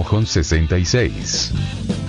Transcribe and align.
Mojón 0.00 0.24
66. 0.24 1.99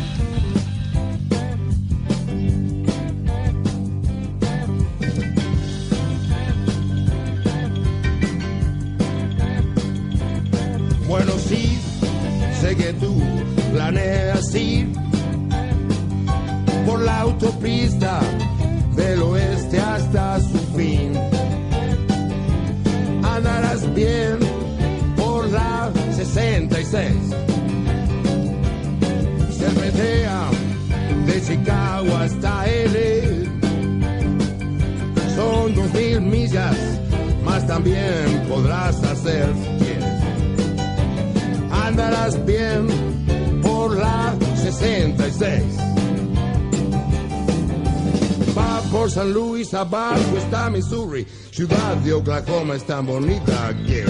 Luis, 49.32 49.74
abajo 49.74 50.38
está 50.38 50.70
Missouri, 50.70 51.26
ciudad 51.52 51.96
de 51.98 52.14
Oklahoma 52.14 52.76
es 52.76 52.86
tan 52.86 53.06
bonita 53.06 53.74
que 53.88 54.04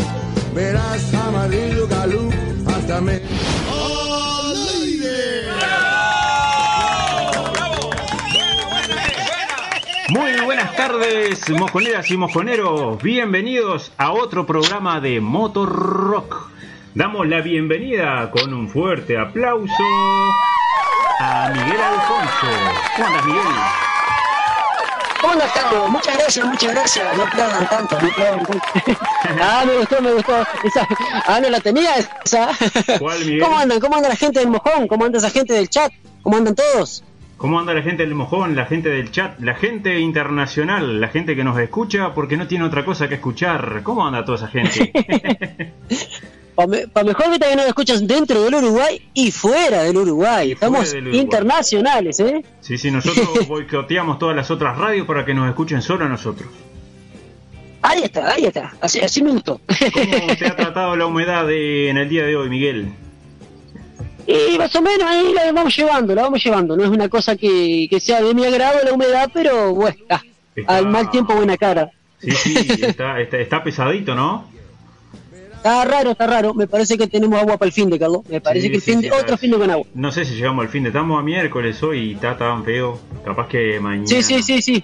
verás 0.56 1.14
amarillo 1.14 1.88
galú 1.88 2.30
hasta 2.66 3.02
me... 3.02 3.22
Muy 10.10 10.42
buenas 10.44 10.76
tardes, 10.76 11.50
mojoneras 11.52 12.10
y 12.12 12.18
mojoneros. 12.18 13.02
Bienvenidos 13.02 13.94
a 13.98 14.12
otro 14.12 14.46
programa 14.46 15.00
de 15.00 15.22
Motor 15.22 15.70
Rock. 15.70 16.50
Damos 16.96 17.28
la 17.28 17.42
bienvenida 17.42 18.30
con 18.32 18.54
un 18.54 18.68
fuerte 18.68 19.18
aplauso 19.18 19.84
a 21.20 21.50
Miguel 21.54 21.80
Alfonso. 21.80 22.48
¿Cómo 22.98 23.08
andas, 23.08 23.26
Miguel? 23.26 23.91
¿Cómo 25.22 25.34
Carlos? 25.54 25.90
Muchas 25.90 26.18
gracias, 26.18 26.46
muchas 26.46 26.72
gracias. 26.74 27.18
No 27.18 27.24
aplaudan 27.24 27.70
tanto, 27.70 28.02
no 28.02 28.08
aplaudan 28.08 28.46
tanto. 28.46 28.68
ah, 29.42 29.64
me 29.66 29.78
gustó, 29.78 30.02
me 30.02 30.14
gustó. 30.14 30.42
Esa, 30.64 30.88
ah, 31.28 31.40
no 31.40 31.50
la 31.50 31.60
tenía 31.60 31.92
esa. 31.98 32.50
¿Cuál, 33.00 33.20
Miguel? 33.26 33.42
¿Cómo 33.42 33.58
andan? 33.58 33.80
¿Cómo 33.80 33.96
anda 33.98 34.10
la 34.10 34.16
gente 34.16 34.40
del 34.40 34.50
mojón? 34.50 34.88
¿Cómo 34.88 35.06
anda 35.06 35.20
esa 35.20 35.30
gente 35.30 35.54
del 35.54 35.70
chat? 35.70 35.92
¿Cómo 36.24 36.38
andan 36.38 36.56
todos? 36.56 37.04
¿Cómo 37.38 37.60
anda 37.60 37.74
la 37.74 37.82
gente 37.82 38.04
del 38.04 38.14
mojón, 38.14 38.56
la 38.56 38.66
gente 38.66 38.90
del 38.90 39.10
chat, 39.10 39.40
la 39.40 39.56
gente 39.56 40.00
internacional, 40.00 41.02
la 41.02 41.08
gente 41.08 41.36
que 41.36 41.44
nos 41.44 41.58
escucha 41.58 42.14
porque 42.14 42.38
no 42.38 42.48
tiene 42.48 42.66
otra 42.66 42.86
cosa 42.86 43.08
que 43.08 43.16
escuchar? 43.16 43.82
¿Cómo 43.84 44.06
anda 44.06 44.24
toda 44.24 44.38
esa 44.38 44.48
gente? 44.48 44.94
Para 46.56 46.88
pa 46.94 47.04
mejor 47.04 47.32
que 47.32 47.40
también 47.40 47.58
nos 47.58 47.68
escuchas 47.68 48.06
dentro 48.08 48.42
del 48.44 48.54
Uruguay 48.56 49.02
y 49.14 49.32
fuera 49.32 49.84
del 49.84 49.98
Uruguay. 49.98 50.54
Fuera 50.56 50.68
Estamos 50.78 50.92
del 50.92 51.04
Uruguay. 51.04 51.22
internacionales, 51.22 52.20
¿eh? 52.20 52.44
Sí, 52.60 52.78
sí, 52.78 52.92
nosotros 52.92 53.30
boicoteamos 53.48 54.20
todas 54.20 54.36
las 54.36 54.52
otras 54.52 54.78
radios 54.78 55.08
para 55.08 55.26
que 55.26 55.34
nos 55.34 55.48
escuchen 55.50 55.82
solo 55.82 56.06
a 56.06 56.10
nosotros. 56.10 56.50
Ahí 57.84 58.04
está, 58.04 58.32
ahí 58.34 58.46
está. 58.46 58.74
Así, 58.80 59.00
así 59.00 59.24
me 59.24 59.32
gustó. 59.32 59.60
¿Cómo 59.68 60.36
te 60.40 60.46
ha 60.48 60.56
tratado 60.56 60.96
la 60.96 61.06
humedad 61.08 61.48
de- 61.48 61.90
en 61.90 61.98
el 61.98 62.08
día 62.10 62.24
de 62.26 62.36
hoy, 62.36 62.50
Miguel? 62.50 62.92
Y 64.28 64.58
más 64.58 64.76
o 64.76 64.82
menos 64.82 65.04
ahí 65.10 65.34
la 65.34 65.52
vamos 65.52 65.76
llevando, 65.76 66.14
la 66.14 66.22
vamos 66.24 66.44
llevando. 66.44 66.78
No 66.78 66.84
es 66.84 66.90
una 66.90 67.10
cosa 67.10 67.36
que, 67.36 67.88
que 67.90 68.00
sea 68.00 68.22
de 68.22 68.34
mi 68.36 68.46
agrado 68.46 68.78
la 68.84 68.94
humedad, 68.94 69.32
pero 69.34 69.74
bueno, 69.74 69.98
Está- 70.56 70.78
al 70.78 70.88
mal 70.88 71.10
tiempo 71.10 71.34
buena 71.36 71.58
cara. 71.58 71.90
Sí, 72.20 72.30
sí, 72.32 72.56
está, 72.84 73.20
está, 73.20 73.38
está 73.40 73.64
pesadito, 73.64 74.14
¿no? 74.14 74.46
Está 75.62 75.86
raro, 75.86 76.12
está 76.12 76.26
raro. 76.26 76.54
Me 76.56 76.66
parece 76.68 76.98
que 76.98 77.06
tenemos 77.06 77.40
agua 77.40 77.56
para 77.58 77.68
el 77.68 77.72
fin 77.74 77.88
de, 77.90 78.00
Carlos. 78.00 78.22
Me 78.28 78.42
parece 78.42 78.66
Sí, 78.66 78.70
que 78.72 78.76
el 78.78 78.82
fin 78.82 79.02
de, 79.02 79.12
otro 79.12 79.38
fin 79.38 79.52
de 79.52 79.58
con 79.58 79.70
agua. 79.70 79.86
No 79.94 80.12
sé 80.12 80.26
si 80.26 80.34
llegamos 80.36 80.64
al 80.66 80.70
fin 80.72 80.82
de... 80.84 80.90
Estamos 80.90 81.20
a 81.20 81.24
miércoles 81.24 81.82
hoy 81.84 82.00
y 82.00 82.14
está 82.16 82.36
tan 82.36 82.64
feo. 82.66 83.00
Capaz 83.24 83.48
que 83.48 83.80
mañana... 83.80 84.08
Sí, 84.08 84.24
sí, 84.24 84.42
sí, 84.42 84.60
sí. 84.62 84.84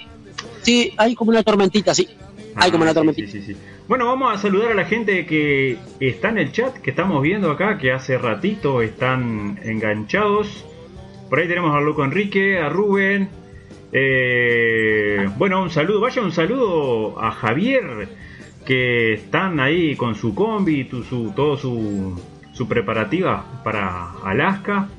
Sí, 0.61 0.93
hay 0.97 1.15
como 1.15 1.31
una 1.31 1.41
tormentita, 1.41 1.95
sí. 1.95 2.07
Hay 2.55 2.69
como 2.71 2.83
Ah, 2.83 2.85
una 2.85 2.91
sí, 2.91 2.95
tormentita. 2.95 3.31
sí, 3.31 3.41
sí, 3.41 3.53
sí. 3.53 3.59
Bueno, 3.87 4.05
vamos 4.05 4.35
a 4.35 4.37
saludar 4.39 4.71
a 4.71 4.75
la 4.75 4.85
gente 4.85 5.25
que 5.25 5.77
está 5.99 6.29
en 6.29 6.37
el 6.37 6.51
chat, 6.51 6.75
que 6.77 6.91
estamos 6.91 7.23
viendo 7.23 7.49
acá, 7.49 7.77
que 7.79 7.91
hace 7.91 8.17
ratito 8.19 8.81
están 8.83 9.59
enganchados. 9.63 10.63
Por 11.29 11.39
ahí 11.39 11.47
tenemos 11.47 11.75
al 11.75 11.85
loco 11.85 12.03
Enrique, 12.03 12.59
a 12.59 12.69
Rubén. 12.69 13.29
eh, 13.93 15.27
bueno, 15.37 15.63
un 15.63 15.69
saludo, 15.69 16.01
vaya 16.01 16.21
un 16.21 16.31
saludo 16.31 17.19
a 17.21 17.31
Javier, 17.31 18.07
que 18.67 19.13
están 19.13 19.59
ahí 19.61 19.95
con 19.95 20.13
su 20.15 20.35
combi, 20.35 20.83
tu, 20.83 21.01
su, 21.03 21.31
todo 21.31 21.55
su, 21.57 22.19
su 22.53 22.67
preparativa 22.67 23.61
para 23.63 24.11
Alaska. 24.25 24.89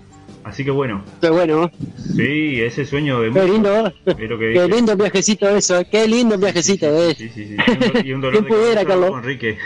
Así 0.45 0.65
que 0.65 0.71
bueno, 0.71 1.03
Qué 1.21 1.29
bueno, 1.29 1.71
sí, 2.17 2.59
ese 2.63 2.87
sueño 2.87 3.21
de 3.21 3.31
qué 3.33 3.45
lindo, 3.45 3.87
es 4.07 4.31
lo 4.31 4.39
que 4.39 4.55
Qué 4.55 4.67
lindo 4.67 4.97
viajecito 4.97 5.47
eso, 5.55 5.79
¿eh? 5.81 5.87
qué 5.91 6.09
lindo 6.09 6.39
viajecito 6.39 6.87
¿eh? 6.87 7.15
Sí, 7.15 7.29
sí, 7.29 7.49
sí. 7.49 7.57
Y 7.67 7.71
un, 7.71 7.81
do- 7.81 8.01
y 8.07 8.13
un 8.15 8.21
dolor 8.23 8.33
¿Quién 8.33 8.45
de 8.45 8.49
pudiera, 8.49 8.85
Carlos? 8.87 9.11
Enrique. 9.19 9.59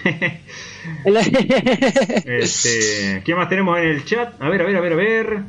Este, 2.25 3.23
¿Qué 3.25 3.35
más 3.35 3.49
tenemos 3.49 3.79
en 3.79 3.85
el 3.85 4.05
chat? 4.05 4.41
A 4.41 4.49
ver, 4.49 4.63
a 4.63 4.65
ver, 4.65 4.77
a 4.77 4.81
ver, 4.81 4.93
a 4.93 4.97
ver. 4.97 5.43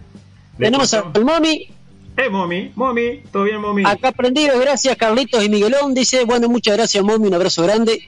Tenemos 0.57 0.93
al 0.93 1.05
Momi, 1.23 1.67
Eh, 2.17 2.29
Momi, 2.29 2.71
Momi, 2.75 3.21
¿todo 3.31 3.43
bien, 3.45 3.59
Momi? 3.59 3.83
acá 3.85 4.11
prendido, 4.11 4.59
gracias 4.59 4.95
Carlitos 4.97 5.43
y 5.43 5.49
Miguelón, 5.49 5.95
dice, 5.95 6.25
bueno, 6.25 6.47
muchas 6.47 6.77
gracias 6.77 7.03
Momi, 7.03 7.27
un 7.27 7.33
abrazo 7.33 7.63
grande. 7.63 8.07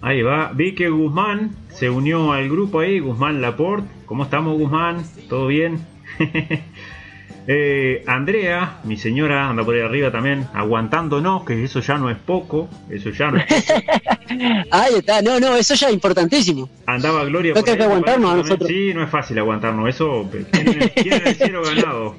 Ahí 0.00 0.22
va. 0.22 0.52
Vi 0.54 0.74
que 0.74 0.88
Guzmán 0.88 1.56
se 1.70 1.90
unió 1.90 2.32
al 2.32 2.48
grupo 2.48 2.80
ahí, 2.80 3.00
Guzmán 3.00 3.40
Laporte. 3.40 3.88
¿Cómo 4.06 4.24
estamos, 4.24 4.58
Guzmán? 4.58 5.04
¿Todo 5.28 5.48
bien? 5.48 5.80
Eh, 7.48 8.02
Andrea, 8.08 8.78
mi 8.82 8.96
señora, 8.96 9.48
anda 9.48 9.64
por 9.64 9.76
ahí 9.76 9.80
arriba 9.80 10.10
también, 10.10 10.48
aguantándonos, 10.52 11.44
que 11.44 11.62
eso 11.62 11.78
ya 11.78 11.96
no 11.96 12.10
es 12.10 12.16
poco, 12.16 12.68
eso 12.90 13.10
ya 13.10 13.30
no 13.30 13.38
es 13.38 13.46
poco. 13.46 13.82
Ahí 14.72 14.94
está, 14.96 15.22
no, 15.22 15.38
no, 15.38 15.54
eso 15.54 15.74
ya 15.74 15.86
es 15.86 15.94
importantísimo. 15.94 16.68
Andaba 16.86 17.24
Gloria 17.24 17.54
No 17.54 17.60
por 17.60 17.70
hay 17.70 17.76
que 17.76 17.82
ahí, 17.84 17.88
aguantarnos 17.88 18.32
a 18.32 18.36
nosotros. 18.38 18.68
Sí, 18.68 18.92
no 18.92 19.04
es 19.04 19.10
fácil 19.10 19.38
aguantarnos, 19.38 19.88
eso 19.88 20.28
tienen, 20.50 20.90
tienen 20.90 21.22
el 21.24 21.34
cielo 21.36 21.62
ganado. 21.62 22.16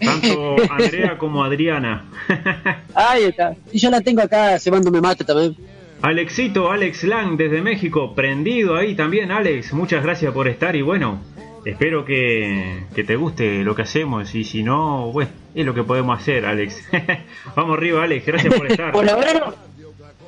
Tanto 0.00 0.56
Andrea 0.70 1.18
como 1.18 1.44
Adriana. 1.44 2.04
Ahí 2.94 3.24
está. 3.24 3.54
Y 3.72 3.78
yo 3.78 3.90
la 3.90 4.00
tengo 4.00 4.22
acá 4.22 4.58
cebándome 4.58 5.02
mate 5.02 5.24
también. 5.24 5.54
Alexito, 6.02 6.70
Alex 6.70 7.04
Lang 7.04 7.36
desde 7.36 7.62
México, 7.62 8.14
prendido 8.14 8.76
ahí 8.76 8.94
también, 8.94 9.30
Alex. 9.32 9.72
Muchas 9.72 10.02
gracias 10.02 10.32
por 10.32 10.46
estar 10.48 10.76
y 10.76 10.82
bueno, 10.82 11.20
espero 11.64 12.04
que, 12.04 12.84
que 12.94 13.02
te 13.02 13.16
guste 13.16 13.64
lo 13.64 13.74
que 13.74 13.82
hacemos 13.82 14.34
y 14.34 14.44
si 14.44 14.62
no, 14.62 15.10
bueno, 15.12 15.30
es 15.54 15.64
lo 15.66 15.74
que 15.74 15.82
podemos 15.82 16.18
hacer, 16.18 16.44
Alex. 16.46 16.88
Vamos 17.56 17.76
arriba, 17.78 18.04
Alex, 18.04 18.26
gracias 18.26 18.54
por 18.54 18.70
estar. 18.70 18.92
Por 18.92 19.08
ahora 19.08 19.32
no, 19.34 19.54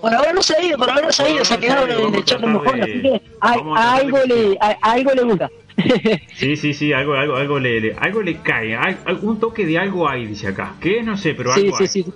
por 0.00 0.14
ahora 0.14 0.32
no 0.32 0.42
se 0.42 0.56
ha 0.56 0.62
ido, 0.64 0.78
por 0.78 0.88
ahora 0.90 1.02
no 1.06 1.12
se 1.12 1.22
ha 1.22 1.30
ido, 1.30 1.44
se 1.44 1.54
ha 1.54 1.60
quedado 1.60 1.86
en 2.08 2.14
el 2.14 2.24
chat 2.24 2.40
mojón, 2.42 2.80
así 2.82 3.02
que 3.02 3.22
a- 3.40 3.56
a 3.76 3.94
algo 3.96 4.18
le, 4.26 4.56
a, 4.60 4.76
algo 4.82 5.10
le 5.12 5.22
gusta. 5.22 5.50
Sí, 6.34 6.56
sí, 6.56 6.74
sí, 6.74 6.92
algo, 6.92 7.14
algo, 7.14 7.36
algo 7.36 7.58
le, 7.60 7.80
le- 7.80 7.94
algo 8.00 8.20
le 8.22 8.38
cae, 8.38 8.74
al- 8.74 8.98
algún 9.04 9.38
toque 9.38 9.64
de 9.64 9.78
algo 9.78 10.08
hay, 10.08 10.26
dice 10.26 10.48
acá. 10.48 10.74
¿Qué? 10.80 11.02
No 11.04 11.16
sé, 11.16 11.34
pero 11.34 11.52
sí, 11.54 11.60
algo 11.66 11.76
sí, 11.76 11.82
hay. 11.84 11.88
sí. 11.88 12.00
Así 12.00 12.12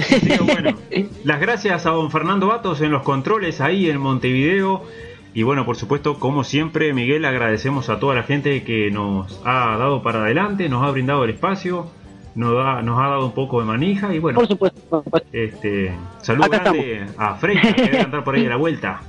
bueno, 0.44 0.76
las 1.24 1.40
gracias 1.40 1.86
a 1.86 1.90
don 1.90 2.10
Fernando 2.10 2.46
Batos 2.46 2.80
en 2.80 2.90
los 2.90 3.02
controles 3.02 3.60
ahí 3.60 3.88
en 3.90 3.98
Montevideo. 4.00 4.84
Y 5.32 5.44
bueno, 5.44 5.64
por 5.64 5.76
supuesto, 5.76 6.18
como 6.18 6.42
siempre, 6.42 6.92
Miguel, 6.92 7.24
agradecemos 7.24 7.88
a 7.88 8.00
toda 8.00 8.16
la 8.16 8.24
gente 8.24 8.64
que 8.64 8.90
nos 8.90 9.40
ha 9.44 9.76
dado 9.78 10.02
para 10.02 10.24
adelante, 10.24 10.68
nos 10.68 10.82
ha 10.84 10.90
brindado 10.90 11.22
el 11.24 11.30
espacio, 11.30 11.86
nos, 12.34 12.54
da, 12.54 12.82
nos 12.82 12.98
ha 12.98 13.08
dado 13.08 13.26
un 13.26 13.32
poco 13.32 13.60
de 13.60 13.66
manija. 13.66 14.12
Y 14.12 14.18
bueno, 14.18 14.38
Por 14.40 14.48
supuesto, 14.48 14.80
por 14.88 15.04
supuesto. 15.04 15.28
este 15.32 15.92
saludo 16.20 16.46
Acá 16.46 16.58
grande 16.72 17.06
a 17.16 17.34
Freya, 17.36 17.72
que 17.74 17.82
debe 17.82 18.00
andar 18.00 18.24
por 18.24 18.34
ahí 18.34 18.46
a 18.46 18.50
la 18.50 18.56
vuelta. 18.56 19.02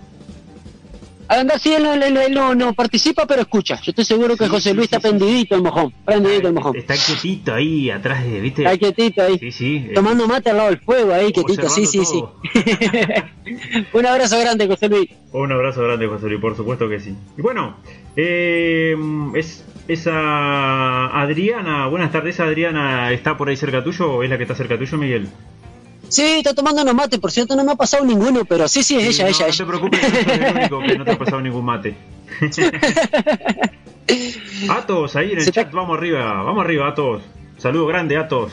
Anda, 1.40 1.58
sí, 1.58 1.74
él, 1.74 1.84
no- 1.84 1.94
él- 1.94 2.18
él 2.18 2.34
no, 2.34 2.54
no 2.56 2.74
participa, 2.74 3.26
pero 3.26 3.42
escucha. 3.42 3.76
Yo 3.82 3.92
estoy 3.92 4.04
seguro 4.04 4.36
que 4.36 4.46
Sí, 4.46 4.50
José 4.52 4.74
Luis 4.74 4.90
sí, 4.90 4.96
está 4.96 5.08
sí. 5.08 5.16
prendidito 5.16 5.56
el 5.56 5.62
mojón. 5.64 5.94
Prendidito 6.04 6.48
el 6.50 6.54
mojón. 6.54 6.76
Está 6.76 6.96
quietito 6.96 7.54
ahí 7.54 7.90
atrás 7.90 8.24
de, 8.26 8.40
¿viste? 8.42 8.64
Está 8.64 8.78
quietito 8.78 9.22
ahí. 9.24 9.38
Sí, 9.40 9.52
sí. 9.52 9.76
eh, 9.90 9.94
Tomando 9.96 10.28
mate 10.28 10.50
al 10.50 10.58
lado 10.58 10.70
del 10.70 10.80
fuego 10.80 11.14
ahí, 11.14 11.32
quietito. 11.32 11.70
Sí, 11.70 11.86
sí, 11.86 12.04
sí. 12.06 12.22
Un 13.94 14.06
abrazo 14.06 14.40
grande, 14.40 14.68
José 14.68 14.90
Luis. 14.90 15.10
Un 15.32 15.52
abrazo 15.52 15.82
grande, 15.84 16.08
José 16.08 16.28
Luis, 16.28 16.42
por 16.42 16.56
supuesto 16.56 16.90
que 16.90 17.00
sí. 17.00 17.16
Y 17.38 17.42
bueno, 17.42 17.78
eh, 18.16 18.96
es, 19.36 19.66
esa 19.88 21.06
Adriana, 21.22 21.88
buenas 21.88 22.12
tardes, 22.12 22.36
¿esa 22.36 22.44
Adriana 22.46 23.12
está 23.12 23.38
por 23.38 23.50
ahí 23.50 23.56
cerca 23.58 23.84
tuyo 23.84 24.12
o 24.12 24.24
es 24.24 24.30
la 24.30 24.38
que 24.38 24.44
está 24.44 24.56
cerca 24.56 24.78
tuyo, 24.78 24.98
Miguel? 24.98 25.28
Sí, 26.12 26.40
está 26.40 26.54
tomando 26.54 26.82
unos 26.82 26.94
mates, 26.94 27.22
por 27.22 27.32
cierto, 27.32 27.56
no 27.56 27.64
me 27.64 27.72
ha 27.72 27.76
pasado 27.76 28.04
ninguno, 28.04 28.44
pero 28.44 28.68
sí, 28.68 28.84
sí, 28.84 28.98
es 28.98 29.18
ella, 29.18 29.24
no, 29.24 29.30
ella, 29.30 29.40
no 29.40 29.48
ella. 29.48 29.58
te 29.58 29.66
preocupes, 29.66 30.28
no 30.28 30.34
el 30.34 30.58
único 30.58 30.80
que 30.82 30.98
no 30.98 31.06
te 31.06 31.12
ha 31.12 31.18
pasado 31.18 31.40
ningún 31.40 31.64
mate. 31.64 31.96
Atos, 34.70 35.16
ahí 35.16 35.32
en 35.32 35.38
el 35.38 35.46
Se 35.46 35.52
chat, 35.52 35.72
vamos 35.72 35.98
arriba, 35.98 36.44
vamos 36.44 36.66
arriba, 36.66 36.90
Atos. 36.90 37.24
Saludo 37.58 37.88
grande, 37.88 38.18
Atos. 38.18 38.52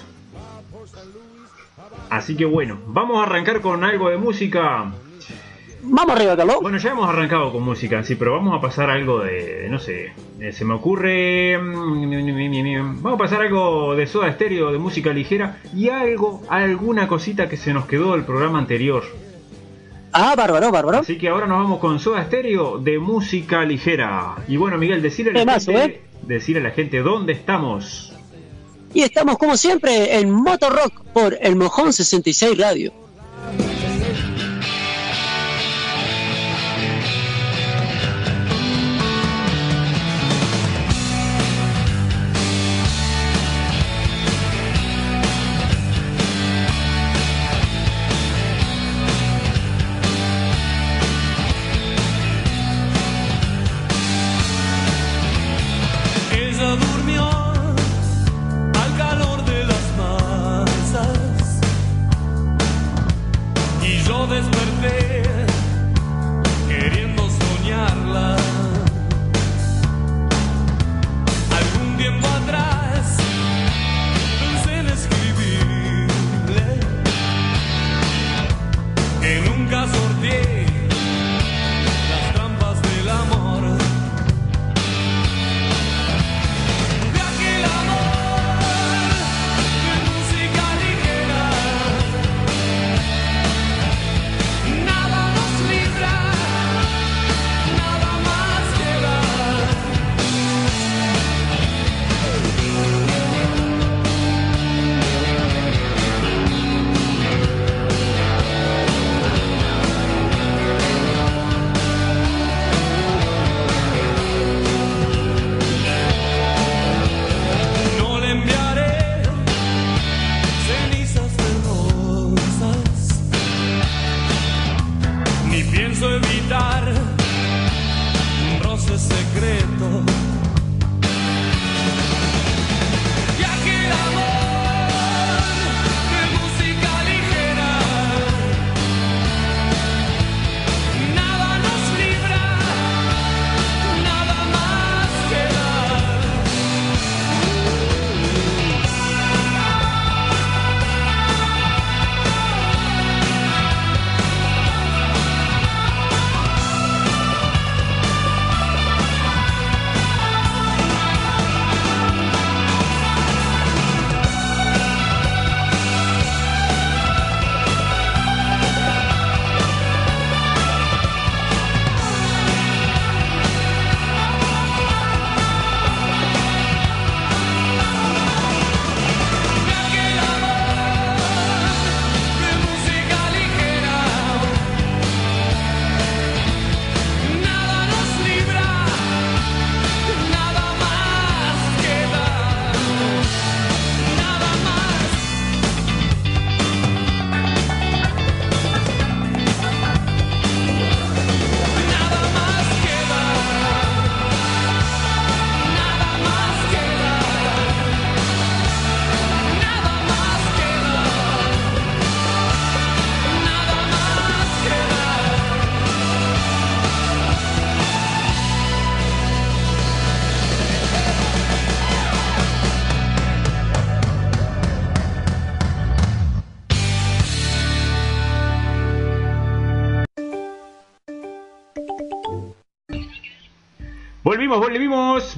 Así 2.11 2.37
que 2.37 2.45
bueno, 2.45 2.79
vamos 2.87 3.19
a 3.19 3.25
arrancar 3.25 3.61
con 3.61 3.83
algo 3.83 4.09
de 4.09 4.19
música. 4.19 4.93
Vamos 5.83 6.17
arriba, 6.17 6.37
Carlos. 6.37 6.57
Bueno, 6.61 6.79
ya 6.79 6.91
hemos 6.91 7.09
arrancado 7.09 7.53
con 7.53 7.63
música, 7.63 8.03
sí, 8.03 8.17
pero 8.17 8.33
vamos 8.33 8.57
a 8.57 8.61
pasar 8.61 8.91
algo 8.91 9.21
de, 9.21 9.63
de, 9.63 9.69
no 9.69 9.79
sé, 9.79 10.13
eh, 10.41 10.53
se 10.53 10.65
me 10.65 10.75
ocurre... 10.75 11.57
mm, 11.59 13.03
Vamos 13.03 13.15
a 13.15 13.17
pasar 13.17 13.43
algo 13.43 13.95
de 13.95 14.07
Soda 14.07 14.33
Stereo, 14.33 14.73
de 14.73 14.79
música 14.79 15.13
ligera, 15.13 15.61
y 15.75 15.89
algo, 15.89 16.43
alguna 16.49 17.07
cosita 17.07 17.49
que 17.49 17.57
se 17.57 17.73
nos 17.73 17.87
quedó 17.87 18.13
del 18.13 18.25
programa 18.25 18.59
anterior. 18.59 19.05
Ah, 20.13 20.35
bárbaro, 20.37 20.71
bárbaro. 20.73 20.99
Así 20.99 21.17
que 21.17 21.29
ahora 21.29 21.47
nos 21.47 21.59
vamos 21.59 21.79
con 21.79 22.01
Soda 22.01 22.25
Stereo 22.25 22.79
de 22.79 22.99
música 22.99 23.65
ligera. 23.65 24.37
Y 24.49 24.57
bueno, 24.57 24.79
Miguel, 24.79 25.01
decirle 25.01 25.31
a 25.31 25.35
la, 25.35 25.41
Temazo, 25.41 25.73
gente, 25.73 25.97
¿eh? 25.97 26.03
decirle 26.23 26.61
a 26.61 26.65
la 26.65 26.71
gente 26.71 27.03
dónde 27.03 27.35
estamos. 27.35 28.15
Y 28.95 29.03
estamos 29.03 29.39
como 29.39 29.57
siempre 29.57 30.19
en 30.19 30.31
Motor 30.31 30.75
Rock 30.75 31.05
por 31.13 31.37
el 31.41 31.57
Mojón 31.57 31.93
66 31.93 32.59
Radio. 32.59 32.93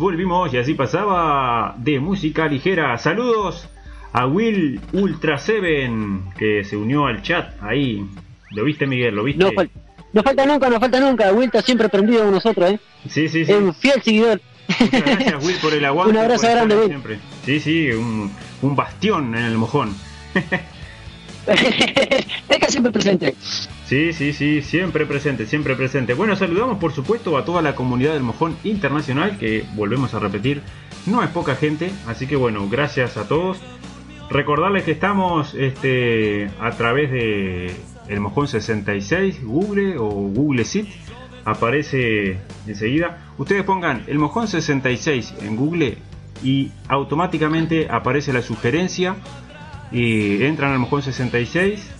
Volvimos, 0.00 0.52
y 0.52 0.57
así 0.59 0.75
pasaba 0.75 1.75
de 1.78 2.00
música 2.00 2.47
ligera. 2.49 2.97
Saludos 2.99 3.69
a 4.12 4.26
Will 4.26 4.80
Ultra 4.92 5.38
Seven 5.38 6.25
que 6.38 6.64
se 6.64 6.76
unió 6.76 7.07
al 7.07 7.23
chat 7.23 7.62
ahí. 7.62 8.04
¿Lo 8.50 8.64
viste 8.64 8.87
Miguel? 8.87 9.14
¿Lo 9.14 9.23
viste? 9.23 9.45
No, 9.45 9.52
fal- 9.52 9.71
no 10.12 10.23
falta 10.25 10.45
nunca, 10.47 10.69
no 10.69 10.80
falta 10.80 10.99
nunca. 11.00 11.30
Will 11.33 11.45
está 11.47 11.62
siempre 11.62 11.88
prendido 11.88 12.23
con 12.25 12.33
nosotros, 12.33 12.71
¿eh? 12.73 12.80
Sí, 13.09 13.28
sí, 13.28 13.45
sí. 13.45 13.52
Es 13.52 13.59
un 13.59 13.73
fiel 13.75 14.02
seguidor. 14.02 14.40
Muchas 14.80 15.00
gracias 15.04 15.45
Will 15.45 15.57
por 15.62 15.73
el 15.75 15.85
aguante. 15.85 16.11
Un 16.16 16.19
abrazo 16.25 16.49
grande, 16.50 16.76
Will. 16.76 16.88
siempre. 16.88 17.19
Sí, 17.45 17.61
sí, 17.61 17.90
un, 17.92 18.33
un 18.62 18.76
bastión 18.76 19.35
en 19.37 19.45
el 19.45 19.57
mojón. 19.59 19.95
Está 21.47 22.69
siempre 22.69 22.92
presente. 22.92 23.35
Sí, 23.91 24.13
sí, 24.13 24.33
sí, 24.33 24.63
siempre 24.63 25.05
presente, 25.05 25.47
siempre 25.47 25.75
presente. 25.75 26.15
Bueno, 26.15 26.37
saludamos 26.37 26.79
por 26.79 26.93
supuesto 26.93 27.37
a 27.37 27.45
toda 27.45 27.61
la 27.61 27.75
comunidad 27.75 28.13
del 28.13 28.23
Mojón 28.23 28.57
Internacional, 28.63 29.37
que 29.37 29.65
volvemos 29.75 30.15
a 30.15 30.21
repetir, 30.21 30.63
no 31.07 31.25
es 31.25 31.31
poca 31.31 31.57
gente, 31.57 31.91
así 32.07 32.29
que 32.29 32.37
bueno, 32.37 32.69
gracias 32.71 33.17
a 33.17 33.27
todos. 33.27 33.61
Recordarles 34.31 34.85
que 34.85 34.93
estamos 34.93 35.55
este, 35.55 36.53
a 36.61 36.71
través 36.77 37.11
de 37.11 37.75
el 38.07 38.21
Mojón 38.21 38.47
66, 38.47 39.45
Google 39.45 39.99
o 39.99 40.09
Google 40.09 40.65
Sit, 40.65 40.87
aparece 41.45 42.39
enseguida. 42.69 43.33
Ustedes 43.39 43.65
pongan 43.65 44.05
el 44.07 44.21
Mojón 44.21 44.47
66 44.47 45.35
en 45.43 45.57
Google 45.57 45.99
y 46.45 46.71
automáticamente 46.87 47.89
aparece 47.91 48.33
la 48.33 48.43
sugerencia 48.43 49.17
y 49.91 50.45
entran 50.45 50.71
al 50.71 50.79
Mojón 50.79 51.03
66 51.03 52.00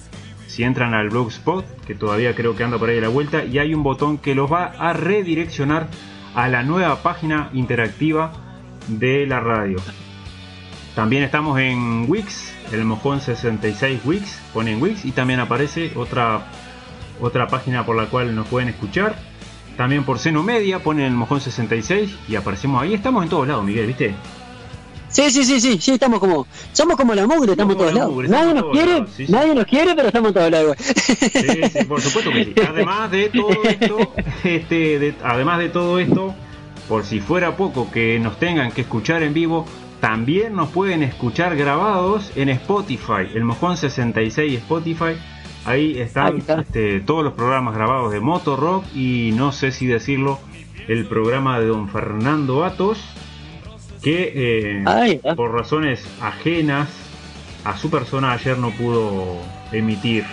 si 0.51 0.65
entran 0.65 0.95
al 0.95 1.11
blogspot 1.11 1.65
que 1.87 1.95
todavía 1.95 2.35
creo 2.35 2.57
que 2.57 2.65
anda 2.65 2.77
por 2.77 2.89
ahí 2.89 2.99
a 2.99 3.03
la 3.03 3.09
vuelta 3.09 3.45
y 3.45 3.59
hay 3.59 3.73
un 3.73 3.85
botón 3.85 4.19
que 4.19 4.35
los 4.35 4.53
va 4.53 4.65
a 4.65 4.93
redireccionar 4.93 5.87
a 6.35 6.49
la 6.49 6.65
nueva 6.65 7.03
página 7.05 7.51
interactiva 7.53 8.33
de 8.89 9.27
la 9.27 9.39
radio. 9.39 9.79
También 10.97 11.23
estamos 11.23 11.61
en 11.61 12.07
Wix, 12.09 12.53
el 12.73 12.85
Mojón 12.85 13.21
66 13.21 14.01
Wix, 14.05 14.41
ponen 14.53 14.83
Wix 14.83 15.05
y 15.05 15.13
también 15.13 15.39
aparece 15.39 15.93
otra, 15.95 16.47
otra 17.21 17.47
página 17.47 17.87
por 17.87 17.95
la 17.95 18.07
cual 18.07 18.35
nos 18.35 18.49
pueden 18.49 18.71
escuchar. 18.71 19.15
También 19.77 20.03
por 20.03 20.19
Seno 20.19 20.43
Media 20.43 20.81
ponen 20.81 21.07
el 21.07 21.13
Mojón 21.13 21.41
66 21.41 22.13
y 22.29 22.35
aparecemos 22.35 22.83
ahí. 22.83 22.93
Estamos 22.93 23.23
en 23.23 23.31
todos 23.31 23.47
lados, 23.47 23.65
Miguel, 23.65 23.87
¿viste? 23.87 24.17
Sí, 25.11 25.31
sí, 25.31 25.45
sí, 25.45 25.61
sí, 25.61 25.79
sí, 25.81 25.93
estamos 25.93 26.21
como, 26.21 26.47
somos 26.73 26.97
como 26.97 27.15
la 27.15 27.27
mugre, 27.27 27.53
estamos 27.53 27.73
en 27.73 27.79
todos 27.79 27.93
la 27.93 27.99
lados. 28.01 28.13
mugre, 28.15 28.29
Nadie 28.29 28.55
nos 28.55 28.65
quiere, 28.71 28.93
lados, 28.93 29.11
sí, 29.17 29.27
sí. 29.27 29.33
nadie 29.33 29.55
nos 29.55 29.65
quiere, 29.65 29.95
pero 29.97 30.07
estamos 30.09 30.29
en 30.29 30.35
todos 30.35 30.51
lados. 30.51 30.77
Sí, 30.79 31.61
sí, 31.73 31.85
por 31.89 32.01
supuesto 32.01 32.31
que 32.31 32.45
sí. 32.45 32.55
Además 32.69 33.11
de 33.11 33.29
todo 33.29 33.51
esto, 33.65 34.13
este, 34.45 34.99
de- 34.99 35.15
además 35.25 35.59
de 35.59 35.69
todo 35.69 35.99
esto, 35.99 36.35
por 36.89 37.05
si 37.05 37.21
fuera 37.21 37.57
poco 37.57 37.91
que 37.91 38.19
nos 38.21 38.39
tengan 38.39 38.71
que 38.73 38.83
escuchar 38.83 39.23
en 39.23 39.35
vivo, 39.35 39.67
también 40.01 40.55
nos 40.55 40.69
pueden 40.71 41.03
escuchar 41.03 41.57
grabados 41.57 42.31
en 42.37 42.49
Spotify, 42.51 43.27
el 43.35 43.45
Mojón 43.45 43.77
66 43.77 44.59
Spotify. 44.61 45.17
Ahí 45.67 45.99
están 46.01 46.27
Ahí 46.35 46.39
está. 46.39 46.61
este, 46.63 47.01
todos 47.01 47.23
los 47.23 47.35
programas 47.35 47.75
grabados 47.75 48.13
de 48.13 48.21
Moto 48.21 48.57
Rock 48.57 48.85
y 48.95 49.33
no 49.35 49.53
sé 49.53 49.73
si 49.73 49.87
decirlo, 49.87 50.39
el 50.89 51.05
programa 51.07 51.61
de 51.61 51.67
Don 51.67 51.89
Fernando 51.89 52.65
Atos, 52.65 52.99
que 54.03 54.33
eh, 54.35 54.85
está. 55.15 55.35
por 55.35 55.53
razones 55.53 56.03
ajenas 56.21 56.89
a 57.65 57.77
su 57.77 57.91
persona 57.91 58.33
ayer 58.33 58.57
no 58.59 58.71
pudo 58.71 59.39
emitir 59.73 60.25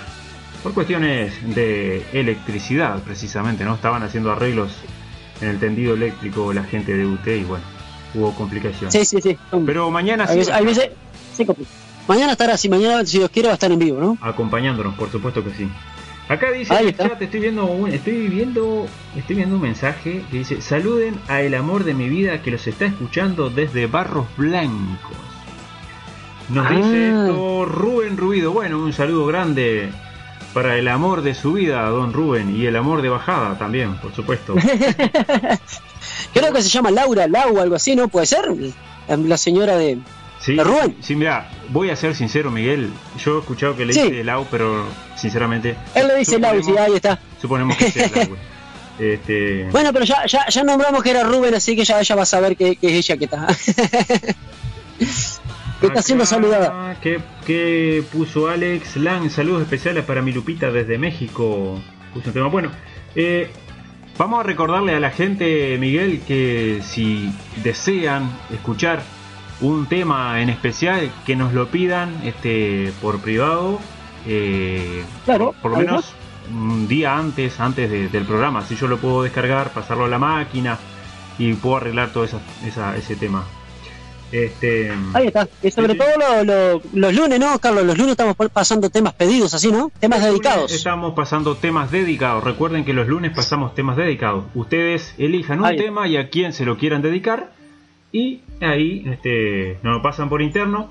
por 0.64 0.74
cuestiones 0.74 1.34
de 1.56 2.04
electricidad 2.14 3.00
precisamente 3.04 3.64
no 3.66 3.76
estaban 3.76 4.04
haciendo 4.04 4.32
arreglos 4.32 4.72
en 5.42 5.50
el 5.50 5.60
tendido 5.60 5.94
eléctrico 5.94 6.54
la 6.54 6.64
gente 6.64 6.96
de 6.96 7.06
UT 7.06 7.28
y 7.28 7.44
bueno 7.44 7.64
hubo 8.16 8.34
complicaciones 8.34 8.94
Sí, 8.94 9.06
sí, 9.06 9.22
sí. 9.22 9.38
pero 9.66 9.92
mañana 9.92 10.26
sí 10.28 10.38
veces, 10.40 10.54
a 10.54 10.62
veces- 10.62 10.90
sí, 11.36 11.46
compli- 11.46 11.66
Mañana 12.08 12.32
estará, 12.32 12.56
si 12.56 12.70
mañana, 12.70 13.06
si 13.06 13.18
Dios 13.18 13.30
quiere, 13.30 13.48
va 13.50 13.52
a 13.52 13.56
estar 13.56 13.70
en 13.70 13.80
vivo, 13.80 14.00
¿no? 14.00 14.18
acompañándonos 14.22 14.96
por 14.96 15.12
supuesto 15.12 15.44
que 15.44 15.50
sí 15.52 15.70
acá 16.30 16.52
dice 16.52 16.74
Ahí 16.74 16.80
en 16.80 16.84
el 16.86 16.90
está. 16.92 17.10
chat 17.10 17.22
estoy 17.22 17.40
viendo 17.40 17.66
un, 17.66 17.92
estoy 17.92 18.28
viendo 18.28 18.88
estoy 19.16 19.36
viendo 19.38 19.56
un 19.56 19.62
mensaje 19.62 20.24
que 20.30 20.38
dice 20.40 20.62
saluden 20.62 21.16
a 21.28 21.42
el 21.42 21.54
amor 21.56 21.84
de 21.84 21.94
mi 21.94 22.10
vida 22.10 22.42
que 22.42 22.52
los 22.52 22.68
está 22.68 22.86
escuchando 22.86 23.50
desde 23.50 23.88
Barros 23.88 24.26
Blancos 24.38 25.18
Nos 26.50 26.66
Ah. 26.66 26.70
dice 26.70 27.10
esto 27.10 27.66
Rubén 27.66 28.18
Ruido. 28.18 28.52
Bueno, 28.52 28.80
un 28.80 28.94
saludo 28.94 29.26
grande 29.26 29.90
para 30.54 30.78
el 30.78 30.88
amor 30.88 31.22
de 31.22 31.36
su 31.36 31.54
vida, 31.54 31.84
don 31.90 32.14
Rubén, 32.14 32.56
y 32.56 32.66
el 32.66 32.76
amor 32.78 33.02
de 33.02 33.10
bajada 33.10 33.58
también, 33.60 33.96
por 33.98 34.14
supuesto. 34.16 34.56
Creo 36.34 36.54
que 36.54 36.62
se 36.62 36.70
llama 36.70 36.90
Laura, 36.92 37.28
Lau, 37.28 37.60
algo 37.60 37.76
así, 37.76 37.96
¿no? 37.96 38.08
¿Puede 38.08 38.26
ser? 38.26 38.46
La 39.08 39.38
señora 39.38 39.76
de... 39.78 40.00
Sí, 40.48 40.56
¿De 40.56 40.64
Rubén? 40.64 40.96
sí, 41.02 41.14
mira, 41.14 41.50
voy 41.70 41.90
a 41.90 41.96
ser 41.98 42.16
sincero, 42.16 42.50
Miguel. 42.50 42.90
Yo 43.24 43.36
he 43.36 43.40
escuchado 43.42 43.76
que 43.76 43.86
le 43.86 43.92
Sí. 43.92 44.02
dice 44.02 44.24
Lau, 44.24 44.48
pero 44.50 44.86
sinceramente. 45.18 45.76
Él 45.94 46.08
le 46.08 46.16
dice 46.16 46.40
Lau, 46.40 46.64
sí, 46.64 46.72
ahí 46.78 46.94
está. 46.96 47.20
Suponemos 47.42 47.76
que 47.76 47.92
sea 47.92 48.10
Lau. 48.16 48.36
Este. 48.98 49.66
Bueno, 49.72 49.92
pero 49.94 50.06
ya, 50.06 50.26
ya, 50.26 50.48
ya 50.48 50.64
nombramos 50.64 51.04
que 51.04 51.12
era 51.12 51.24
Rubén, 51.24 51.54
así 51.54 51.76
que 51.76 51.84
ya 51.86 52.00
ella 52.00 52.16
va 52.16 52.24
a 52.24 52.26
saber 52.26 52.56
que, 52.58 52.78
que 52.78 52.88
es 52.98 53.06
ella 53.10 53.18
que 53.18 53.26
está. 53.26 53.46
que 55.80 55.88
está 55.88 56.02
siendo 56.02 56.26
saludada. 56.26 56.98
¿qué, 57.02 57.20
qué 57.46 58.04
puso 58.12 58.48
Alex 58.48 58.96
Lang? 58.98 59.30
Saludos 59.30 59.62
especiales 59.62 60.04
para 60.06 60.22
mi 60.22 60.32
Lupita 60.32 60.72
desde 60.72 60.98
México. 60.98 61.80
Puso 62.14 62.30
un 62.30 62.34
tema. 62.34 62.48
Bueno, 62.48 62.72
eh, 63.16 63.52
vamos 64.18 64.40
a 64.40 64.44
recordarle 64.44 64.96
a 64.96 65.00
la 65.00 65.12
gente, 65.12 65.78
Miguel, 65.78 66.22
que 66.28 66.82
si 66.84 67.32
desean 67.64 68.32
escuchar 68.52 69.04
un 69.62 69.86
tema 69.88 70.42
en 70.42 70.50
especial, 70.50 71.10
que 71.26 71.36
nos 71.36 71.54
lo 71.54 71.68
pidan 71.68 72.14
este 72.24 72.92
por 73.02 73.20
privado. 73.20 73.80
eh, 74.30 75.04
Claro, 75.26 75.56
por 75.62 75.72
lo 75.72 75.78
menos 75.78 76.14
un 76.52 76.88
día 76.88 77.18
antes, 77.18 77.60
antes 77.60 77.90
de- 77.90 78.10
del 78.10 78.26
programa. 78.26 78.64
Si 78.66 78.76
yo 78.76 78.88
lo 78.88 78.98
puedo 78.98 79.24
descargar, 79.24 79.72
pasarlo 79.72 80.06
a 80.06 80.08
la 80.10 80.20
máquina 80.20 80.78
y 81.40 81.54
puedo 81.54 81.78
arreglar 81.78 82.12
todo 82.12 82.24
esa, 82.26 82.40
esa- 82.66 82.96
ese 82.98 83.16
tema. 83.16 83.46
Este, 84.32 84.92
Ahí 85.14 85.28
está. 85.28 85.48
Y 85.64 85.72
sobre 85.72 85.94
sí. 85.94 86.00
todo 86.00 86.10
lo- 86.18 86.44
lo- 86.44 86.82
los 86.94 87.14
lunes, 87.16 87.40
¿no, 87.40 87.58
Carlos? 87.60 87.86
Los 87.86 87.98
lunes 87.98 88.12
estamos 88.12 88.36
pasando 88.52 88.90
temas 88.90 89.14
pedidos, 89.14 89.54
así, 89.54 89.72
¿no? 89.72 89.90
Temas 90.02 90.22
dedicados. 90.22 90.70
Estamos 90.74 91.14
pasando 91.14 91.56
temas 91.56 91.92
dedicados. 91.92 92.44
Recuerden 92.44 92.84
que 92.84 92.92
los 92.94 93.08
lunes 93.08 93.32
pasamos 93.34 93.74
temas 93.74 93.96
dedicados. 93.96 94.44
Ustedes 94.54 95.14
elijan 95.18 95.60
un 95.60 95.66
Ahí. 95.68 95.78
tema 95.78 96.08
y 96.10 96.18
a 96.18 96.30
quién 96.30 96.52
se 96.52 96.66
lo 96.66 96.78
quieran 96.78 97.02
dedicar. 97.02 97.52
Y 98.12 98.42
ahí 98.62 99.04
este, 99.08 99.80
nos 99.84 99.98
lo 99.98 100.02
pasan 100.02 100.30
por 100.30 100.42
interno. 100.42 100.90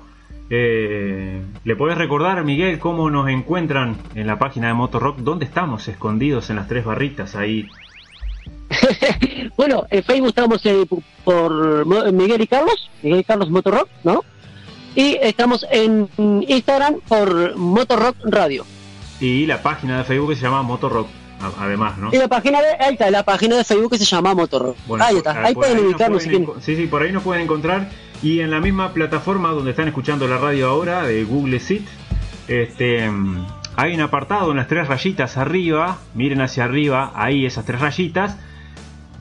Eh, 0.49 1.41
¿Le 1.63 1.75
podés 1.75 1.97
recordar, 1.97 2.43
Miguel, 2.45 2.79
cómo 2.79 3.09
nos 3.09 3.29
encuentran 3.29 3.97
en 4.15 4.27
la 4.27 4.39
página 4.39 4.67
de 4.67 4.73
Motorrock? 4.73 5.17
¿Dónde 5.17 5.45
estamos 5.45 5.87
escondidos 5.87 6.49
en 6.49 6.55
las 6.55 6.67
tres 6.67 6.85
barritas 6.85 7.35
ahí? 7.35 7.67
Bueno, 9.57 9.85
en 9.89 10.03
Facebook 10.03 10.29
estamos 10.29 10.63
eh, 10.65 10.85
por, 11.23 12.13
Miguel 12.13 12.41
y 12.41 12.47
Carlos, 12.47 12.91
Miguel 13.01 13.21
y 13.21 13.23
Carlos 13.23 13.49
Motorrock, 13.49 13.89
¿no? 14.03 14.23
Y 14.95 15.17
estamos 15.19 15.65
en 15.71 16.07
Instagram 16.17 16.97
por 17.07 17.57
Motorrock 17.57 18.17
Radio. 18.25 18.65
Y 19.19 19.47
la 19.47 19.63
página 19.63 19.97
de 19.97 20.03
Facebook 20.03 20.29
que 20.29 20.35
se 20.35 20.43
llama 20.43 20.61
Motorrock, 20.61 21.07
además, 21.59 21.97
¿no? 21.97 22.09
Y 22.11 22.17
la 22.17 22.27
página 22.27 22.61
de, 22.61 22.69
ahí 22.79 22.93
está, 22.93 23.09
la 23.11 23.23
página 23.23 23.57
de 23.57 23.63
Facebook 23.63 23.91
que 23.91 23.97
se 23.97 24.05
llama 24.05 24.33
Motorrock. 24.33 24.77
Bueno, 24.87 25.05
ahí 25.05 25.17
está, 25.17 25.43
ahí 25.43 25.53
por 25.53 25.63
pueden 25.63 25.77
nos 25.77 25.85
ubicarnos 25.85 26.23
si 26.23 26.29
quieren. 26.29 26.47
Sí, 26.61 26.75
sí, 26.75 26.87
por 26.87 27.01
ahí 27.01 27.11
nos 27.11 27.23
pueden 27.23 27.43
encontrar. 27.43 27.89
Y 28.21 28.39
en 28.39 28.51
la 28.51 28.59
misma 28.59 28.93
plataforma 28.93 29.49
donde 29.49 29.71
están 29.71 29.87
escuchando 29.87 30.27
la 30.27 30.37
radio 30.37 30.69
ahora, 30.69 31.03
de 31.03 31.23
Google 31.23 31.59
Seat, 31.59 31.83
este, 32.47 33.09
mm, 33.09 33.45
hay 33.75 33.93
un 33.93 34.01
apartado 34.01 34.51
en 34.51 34.57
las 34.57 34.67
tres 34.67 34.87
rayitas 34.87 35.37
arriba. 35.37 35.97
Miren 36.15 36.41
hacia 36.41 36.63
arriba, 36.63 37.11
ahí 37.15 37.45
esas 37.45 37.65
tres 37.65 37.79
rayitas. 37.79 38.37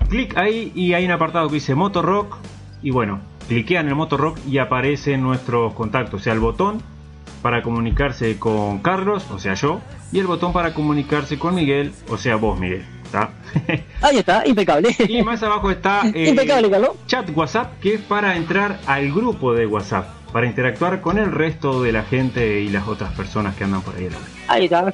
Clic 0.08 0.36
ahí 0.38 0.72
y 0.74 0.94
hay 0.94 1.04
un 1.04 1.10
apartado 1.10 1.48
que 1.48 1.54
dice 1.54 1.74
Motorrock. 1.74 2.38
Y 2.82 2.90
bueno, 2.90 3.20
cliquean 3.48 3.88
en 3.88 3.96
Motorrock 3.96 4.38
y 4.48 4.58
aparecen 4.58 5.22
nuestros 5.22 5.74
contactos. 5.74 6.20
O 6.20 6.24
sea, 6.24 6.32
el 6.32 6.40
botón 6.40 6.82
para 7.46 7.62
comunicarse 7.62 8.40
con 8.40 8.80
Carlos, 8.80 9.24
o 9.30 9.38
sea 9.38 9.54
yo, 9.54 9.80
y 10.10 10.18
el 10.18 10.26
botón 10.26 10.52
para 10.52 10.74
comunicarse 10.74 11.38
con 11.38 11.54
Miguel, 11.54 11.92
o 12.08 12.18
sea 12.18 12.34
vos, 12.34 12.58
Miguel. 12.58 12.84
¿está? 13.04 13.30
Ahí 14.02 14.18
está, 14.18 14.42
impecable. 14.44 14.88
Y 15.08 15.22
más 15.22 15.44
abajo 15.44 15.70
está 15.70 16.02
eh, 16.12 16.30
Impecable, 16.30 16.68
Carlos. 16.68 16.90
chat 17.06 17.30
WhatsApp, 17.36 17.78
que 17.78 17.94
es 17.94 18.00
para 18.00 18.34
entrar 18.34 18.80
al 18.88 19.12
grupo 19.12 19.54
de 19.54 19.64
WhatsApp, 19.64 20.08
para 20.32 20.46
interactuar 20.48 21.00
con 21.00 21.18
el 21.18 21.30
resto 21.30 21.84
de 21.84 21.92
la 21.92 22.02
gente 22.02 22.62
y 22.62 22.68
las 22.68 22.88
otras 22.88 23.12
personas 23.12 23.54
que 23.54 23.62
andan 23.62 23.82
por 23.82 23.94
ahí. 23.94 24.08
Ahí 24.48 24.64
está. 24.64 24.92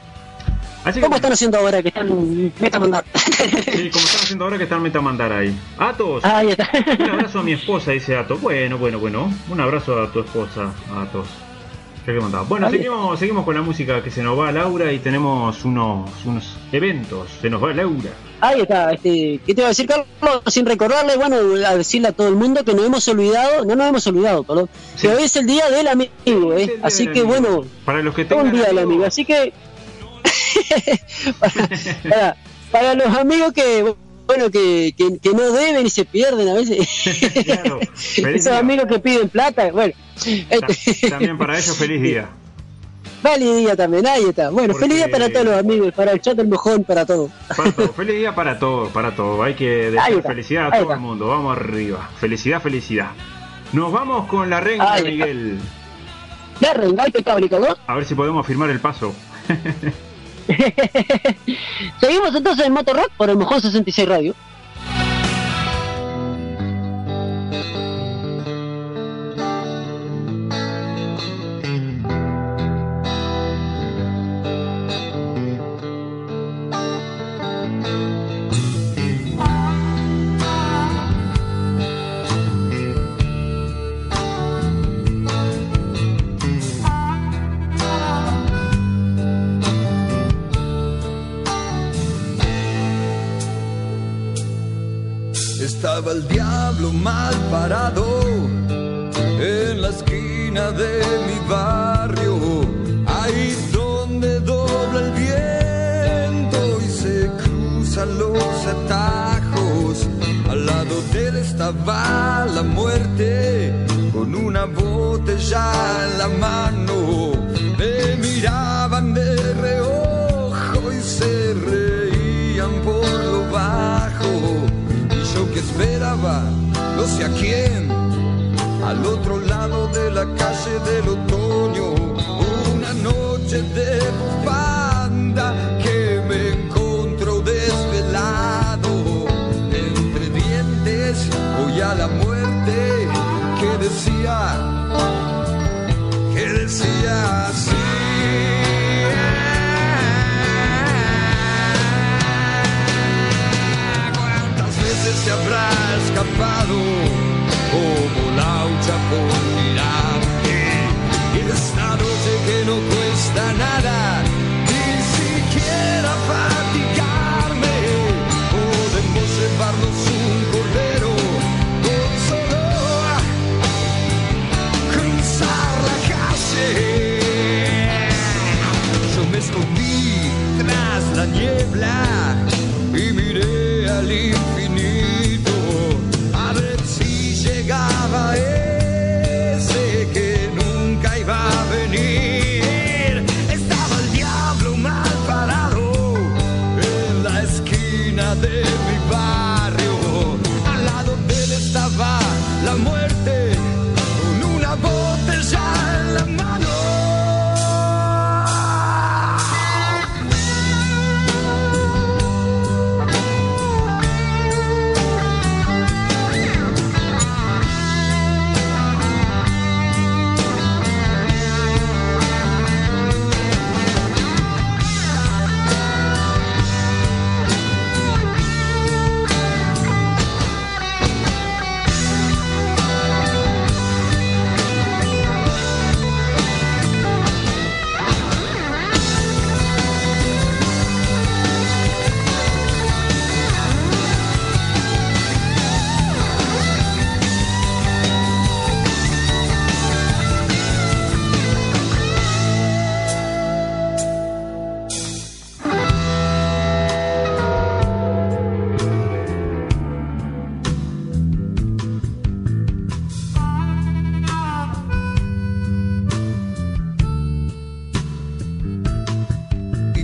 Así 0.84 1.00
que, 1.00 1.06
¿Cómo 1.06 1.16
están 1.16 1.32
haciendo 1.32 1.56
ahora 1.56 1.80
que 1.80 1.88
están 1.88 2.52
meta 2.60 2.78
mandar? 2.78 3.02
sí, 3.14 3.88
como 3.88 4.04
están 4.04 4.20
haciendo 4.24 4.44
ahora 4.44 4.58
que 4.58 4.64
están 4.64 4.82
meta 4.82 5.00
mandar 5.00 5.32
ahí. 5.32 5.58
Atos, 5.78 6.22
Ahí 6.22 6.50
está. 6.50 6.68
un 6.98 7.10
abrazo 7.12 7.38
a 7.38 7.42
mi 7.44 7.52
esposa, 7.52 7.92
dice 7.92 8.14
Atos. 8.14 8.42
Bueno, 8.42 8.76
bueno, 8.76 8.98
bueno. 8.98 9.32
Un 9.48 9.58
abrazo 9.58 10.02
a 10.02 10.12
tu 10.12 10.20
esposa, 10.20 10.70
Atos. 10.94 11.28
Ya 12.06 12.12
que 12.12 12.20
mandaba. 12.20 12.44
Bueno, 12.44 12.68
seguimos, 12.68 13.18
seguimos 13.18 13.44
con 13.44 13.54
la 13.54 13.62
música 13.62 14.02
que 14.02 14.10
se 14.10 14.22
nos 14.24 14.36
va 14.38 14.50
Laura 14.50 14.92
y 14.92 14.98
tenemos 14.98 15.64
unos, 15.64 16.10
unos 16.24 16.56
eventos. 16.72 17.28
Se 17.40 17.48
nos 17.48 17.62
va 17.62 17.72
Laura. 17.72 18.10
Ahí 18.40 18.62
está, 18.62 18.92
este, 18.92 19.38
¿qué 19.46 19.54
te 19.54 19.60
iba 19.60 19.66
a 19.66 19.68
decir, 19.68 19.86
Carlos? 19.86 20.42
Sin 20.48 20.66
recordarle, 20.66 21.16
bueno, 21.16 21.36
a 21.64 21.76
decirle 21.76 22.08
a 22.08 22.12
todo 22.12 22.26
el 22.26 22.34
mundo 22.34 22.64
que 22.64 22.74
nos 22.74 22.84
hemos 22.86 23.06
olvidado, 23.06 23.64
no 23.64 23.76
nos 23.76 23.88
hemos 23.88 24.06
olvidado, 24.08 24.42
perdón, 24.42 24.68
Sí. 24.96 25.06
que 25.06 25.14
hoy 25.14 25.22
es 25.22 25.36
el 25.36 25.46
día 25.46 25.70
del 25.70 25.86
amigo, 25.86 26.52
¿eh? 26.54 26.76
Así 26.82 27.04
que 27.06 27.20
amigo. 27.20 27.26
bueno, 27.28 27.64
para 27.84 28.02
los 28.02 28.14
que 28.16 28.22
un 28.22 28.28
tengan 28.28 28.50
día 28.52 28.64
del 28.64 28.78
amigo, 28.80 29.04
así 29.04 29.24
que 29.24 29.52
para, 31.38 31.52
para, 32.08 32.36
para 32.72 32.94
los 32.94 33.06
amigos 33.16 33.52
que, 33.52 33.94
bueno, 34.26 34.50
que, 34.50 34.94
que, 34.96 35.18
que 35.18 35.30
no 35.34 35.52
deben 35.52 35.86
y 35.86 35.90
se 35.90 36.04
pierden 36.04 36.48
a 36.48 36.54
veces, 36.54 36.88
Claro, 37.44 37.80
esos 38.16 38.52
amigos 38.52 38.86
que 38.86 38.98
piden 38.98 39.28
plata, 39.28 39.70
bueno, 39.72 39.92
Ta- 40.60 40.66
este, 40.68 41.10
También 41.10 41.36
para 41.38 41.58
ellos 41.58 41.76
feliz 41.76 42.00
día. 42.02 42.28
feliz 43.22 43.56
día 43.56 43.76
también, 43.76 44.06
ahí 44.06 44.24
está, 44.24 44.50
bueno, 44.50 44.72
Porque- 44.72 44.86
feliz 44.86 44.96
día 45.04 45.10
para 45.10 45.30
todos 45.32 45.44
los 45.46 45.58
amigos, 45.58 45.92
para 45.94 46.12
el 46.12 46.20
chat 46.20 46.36
del 46.36 46.48
mojón, 46.48 46.84
para 46.84 47.04
todos. 47.04 47.30
Para 47.56 47.72
todo. 47.72 47.92
Feliz 47.92 48.16
día 48.16 48.34
para 48.34 48.58
todo, 48.58 48.88
para 48.88 49.14
todo. 49.14 49.42
Hay 49.42 49.54
que 49.54 49.90
desear 49.90 50.22
felicidad 50.22 50.62
a 50.64 50.66
ahí 50.66 50.70
todo 50.72 50.82
está. 50.82 50.94
el 50.94 51.00
mundo. 51.00 51.28
Vamos 51.28 51.56
arriba. 51.56 52.10
Felicidad, 52.18 52.60
felicidad. 52.62 53.10
Nos 53.72 53.92
vamos 53.92 54.26
con 54.28 54.48
la 54.50 54.60
renga. 54.60 54.96
Miguel. 55.02 55.58
Ya, 56.60 56.74
renga, 56.74 57.06
impecable, 57.06 57.48
Carlos. 57.48 57.76
A 57.86 57.94
ver 57.96 58.04
si 58.04 58.14
podemos 58.14 58.46
firmar 58.46 58.70
el 58.70 58.78
paso. 58.80 59.12
Seguimos 62.00 62.34
entonces 62.34 62.66
en 62.66 62.72
Motorrock 62.72 63.10
por 63.16 63.30
el 63.30 63.36
Mojón 63.36 63.60
66 63.60 64.08
Radio. 64.08 64.34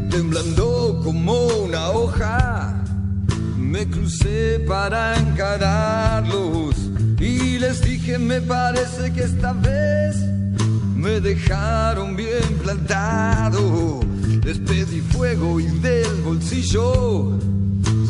temblando 0.09 1.01
como 1.05 1.47
una 1.64 1.90
hoja. 1.90 2.83
Me 3.57 3.88
crucé 3.88 4.64
para 4.66 5.18
encararlos 5.18 6.75
y 7.21 7.59
les 7.59 7.83
dije, 7.83 8.18
me 8.18 8.40
parece 8.40 9.12
que 9.12 9.25
esta 9.25 9.53
vez 9.53 10.16
me 10.94 11.21
dejaron 11.21 12.16
bien 12.16 12.59
plantado. 12.62 14.01
Les 14.44 14.59
pedí 14.59 15.01
fuego 15.01 15.61
y 15.61 15.66
del 15.66 16.23
bolsillo 16.23 17.38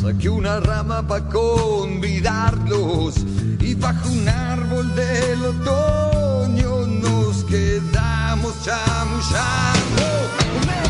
saqué 0.01 0.29
una 0.29 0.59
rama 0.59 1.07
para 1.07 1.25
convidarlos 1.25 3.15
y 3.59 3.75
bajo 3.75 4.09
un 4.09 4.29
árbol 4.29 4.95
del 4.95 5.45
otoño 5.45 6.87
nos 6.87 7.43
quedamos 7.43 8.53
chamuchando. 8.63 10.88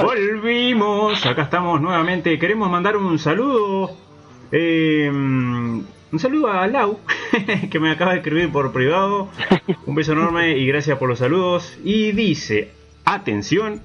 Volvimos, 0.00 1.24
acá 1.26 1.42
estamos 1.42 1.80
nuevamente. 1.80 2.38
Queremos 2.38 2.70
mandar 2.70 2.96
un 2.96 3.18
saludo. 3.18 3.90
eh, 4.50 5.08
un 5.10 6.18
saludo 6.18 6.48
a 6.50 6.66
Lau, 6.66 6.98
que 7.70 7.78
me 7.78 7.90
acaba 7.90 8.12
de 8.12 8.18
escribir 8.18 8.50
por 8.50 8.72
privado. 8.72 9.28
Un 9.86 9.94
beso 9.94 10.12
enorme 10.12 10.56
y 10.56 10.66
gracias 10.66 10.98
por 10.98 11.08
los 11.10 11.18
saludos. 11.18 11.78
Y 11.84 12.12
dice, 12.12 12.70
atención, 13.04 13.82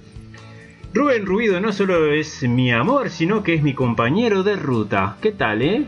Rubén 0.94 1.26
Rubido 1.26 1.60
no 1.60 1.72
solo 1.74 2.12
es 2.14 2.42
mi 2.44 2.72
amor, 2.72 3.10
sino 3.10 3.44
que 3.44 3.54
es 3.56 3.62
mi 3.64 3.74
compañero 3.74 4.44
de 4.44 4.56
ruta. 4.56 5.18
¿Qué 5.22 5.32
tal, 5.34 5.62
eh? 5.62 5.86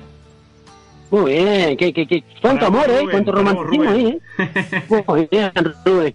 Muy 1.11 1.31
bien, 1.33 1.75
¿qué, 1.77 1.91
qué, 1.93 2.05
qué? 2.07 2.23
cuánto 2.41 2.67
amor, 2.67 2.85
¿eh? 2.89 3.07
Cuánto 3.09 3.31
romanticismo 3.31 3.89
ahí, 3.89 4.07
¿eh? 4.07 5.03
Muy 5.07 5.27
bien, 5.31 5.51
Rubén. 5.85 6.13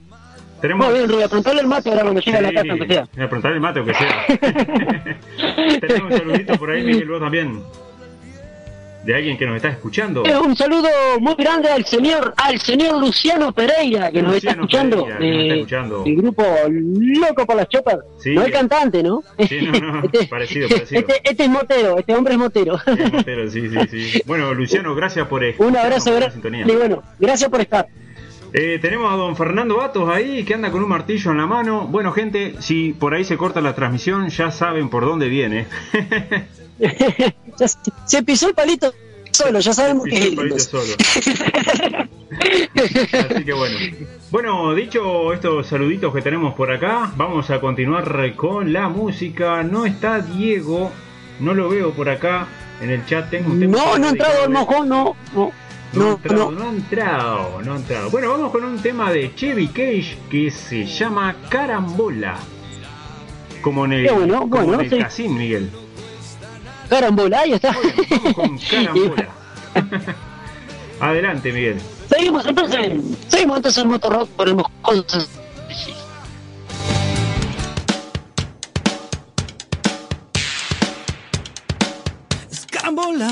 Tenemos... 0.64 0.86
Muy 0.86 0.94
bien, 0.96 1.10
Rubén. 1.10 1.28
Preguntale 1.28 1.60
el 1.60 1.66
mate 1.66 1.90
ahora 1.90 2.02
cuando 2.04 2.20
llegue 2.22 2.38
a 2.38 2.40
la 2.40 2.52
casa, 2.54 2.66
aunque 2.70 2.86
sea. 2.86 3.04
Sí, 3.04 3.20
a 3.20 3.28
preguntarle 3.28 3.56
el 3.56 3.60
mate, 3.60 3.78
aunque 3.80 3.94
sea. 3.94 4.26
Tenemos 5.80 6.10
un 6.10 6.18
saludito 6.18 6.54
por 6.56 6.70
ahí, 6.70 6.82
Miguel, 6.82 7.06
vos 7.06 7.20
también. 7.20 7.60
De 9.04 9.14
alguien 9.14 9.36
que 9.36 9.44
nos 9.44 9.56
está 9.56 9.68
escuchando. 9.68 10.24
Eh, 10.24 10.38
Un 10.38 10.56
saludo 10.56 10.88
muy 11.20 11.34
grande 11.34 11.68
al 11.68 11.84
señor, 11.84 12.32
al 12.38 12.58
señor 12.58 12.98
Luciano 12.98 13.52
Pereira, 13.52 14.10
que 14.10 14.22
nos 14.22 14.36
está 14.36 14.54
Luciano 14.54 14.62
escuchando. 14.62 15.04
Pereira, 15.04 15.18
que 15.18 15.26
nos 15.26 15.42
está 15.42 15.54
eh, 15.54 15.58
escuchando. 15.58 16.02
El 16.06 16.16
grupo 16.16 16.44
Loco 16.70 17.44
por 17.44 17.56
las 17.56 17.68
Chopas. 17.68 17.98
Sí. 18.18 18.34
no 18.34 18.42
el 18.46 18.50
cantante, 18.50 19.02
¿no? 19.02 19.22
Sí, 19.46 19.60
no, 19.60 19.72
no, 19.78 20.02
parecido, 20.30 20.66
parecido. 20.70 21.00
Este, 21.00 21.20
este 21.22 21.42
es 21.44 21.50
motero, 21.50 21.98
este 21.98 22.14
hombre 22.14 22.32
es 22.32 22.38
motero. 22.38 22.78
Sí, 22.78 22.92
Montero, 23.12 23.50
sí, 23.50 23.68
sí, 23.68 24.12
sí. 24.12 24.22
Bueno, 24.24 24.54
Luciano, 24.54 24.94
gracias 24.94 25.28
por 25.28 25.42
Un 25.44 25.50
escucharnos, 25.50 26.06
abrazo 26.06 26.30
sintonía. 26.32 26.64
Y 26.66 26.74
bueno, 26.74 27.02
gracias 27.20 27.50
por 27.50 27.60
estar. 27.60 27.86
Eh, 28.56 28.78
tenemos 28.80 29.12
a 29.12 29.16
don 29.16 29.34
Fernando 29.34 29.78
Batos 29.78 30.08
ahí 30.08 30.44
que 30.44 30.54
anda 30.54 30.70
con 30.70 30.80
un 30.80 30.88
martillo 30.88 31.32
en 31.32 31.38
la 31.38 31.46
mano. 31.46 31.88
Bueno, 31.88 32.12
gente, 32.12 32.54
si 32.60 32.92
por 32.92 33.12
ahí 33.12 33.24
se 33.24 33.36
corta 33.36 33.60
la 33.60 33.74
transmisión, 33.74 34.28
ya 34.28 34.52
saben 34.52 34.88
por 34.90 35.04
dónde 35.04 35.28
viene. 35.28 35.66
Se, 38.06 38.22
pisó 38.22 38.48
el 38.48 38.54
palito 38.54 38.94
solo, 39.32 39.58
ya 39.58 39.72
sabemos 39.72 40.06
que 40.06 40.28
el 40.28 40.36
palito 40.36 40.58
solo. 40.60 40.92
Así 43.30 43.44
que 43.44 43.52
bueno. 43.52 43.76
Bueno, 44.30 44.74
dicho 44.74 45.32
estos 45.32 45.66
saluditos 45.66 46.14
que 46.14 46.22
tenemos 46.22 46.54
por 46.54 46.70
acá, 46.70 47.12
vamos 47.16 47.50
a 47.50 47.60
continuar 47.60 48.36
con 48.36 48.72
la 48.72 48.88
música. 48.88 49.64
No 49.64 49.84
está 49.84 50.20
Diego, 50.20 50.92
no 51.40 51.54
lo 51.54 51.68
veo 51.68 51.92
por 51.92 52.08
acá 52.08 52.46
en 52.80 52.90
el 52.90 53.04
chat. 53.04 53.30
Tengo 53.30 53.50
un 53.50 53.58
tema 53.58 53.76
No, 53.76 53.98
no 53.98 54.06
ha 54.06 54.10
entrado 54.10 54.44
el 54.44 54.50
mojón, 54.50 54.88
no, 54.88 55.16
no. 55.34 55.63
No, 55.94 56.00
ha 56.00 56.04
No, 56.04 56.12
entrado, 56.14 56.50
no. 56.50 56.50
no 56.50 56.64
ha 56.64 56.68
entrado, 56.70 57.62
no 57.62 57.72
ha 57.72 57.76
entrado. 57.76 58.10
Bueno, 58.10 58.30
vamos 58.30 58.50
con 58.52 58.64
un 58.64 58.78
tema 58.80 59.12
de 59.12 59.34
Chevy 59.34 59.68
Cage 59.68 60.18
que 60.30 60.50
se 60.50 60.84
llama 60.86 61.36
Carambola. 61.48 62.36
Como 63.62 63.84
en 63.86 63.92
el, 63.92 64.10
bueno, 64.12 64.40
como 64.40 64.48
bueno, 64.64 64.74
en 64.74 64.80
el 64.80 64.90
sí. 64.90 64.98
casín, 64.98 65.38
Miguel. 65.38 65.70
Carambola, 66.88 67.40
ahí 67.40 67.52
está. 67.52 67.72
Vamos 67.74 68.34
con 68.34 68.58
Carambola. 68.70 69.28
Adelante, 71.00 71.52
Miguel. 71.52 71.80
Seguimos 72.08 72.46
entonces, 72.46 72.92
seguimos 73.28 73.56
entonces 73.56 73.82
el 73.82 73.88
motorrock 73.88 74.28
por 74.30 74.48
el 74.48 74.54
mojón. 74.56 75.04
Escarambola. 82.50 83.30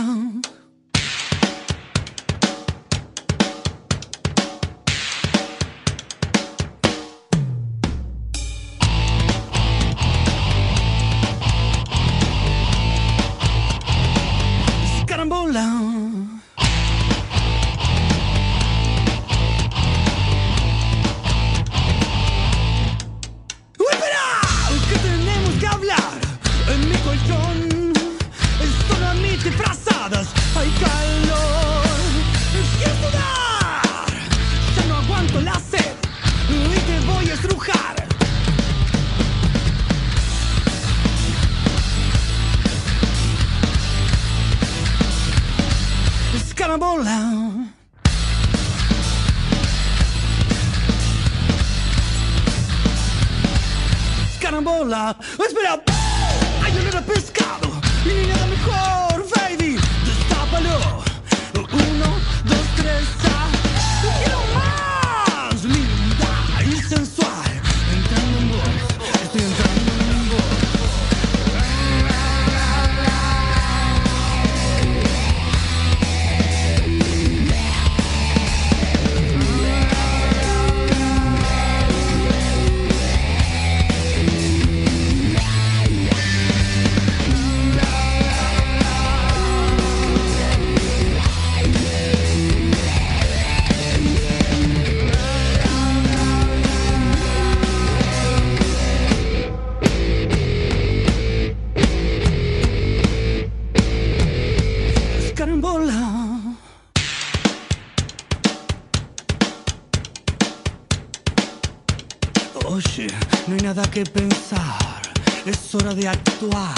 Nada 113.74 113.90
que 113.90 114.04
pensar, 114.04 115.00
es 115.46 115.74
hora 115.74 115.94
de 115.94 116.06
actuar. 116.06 116.74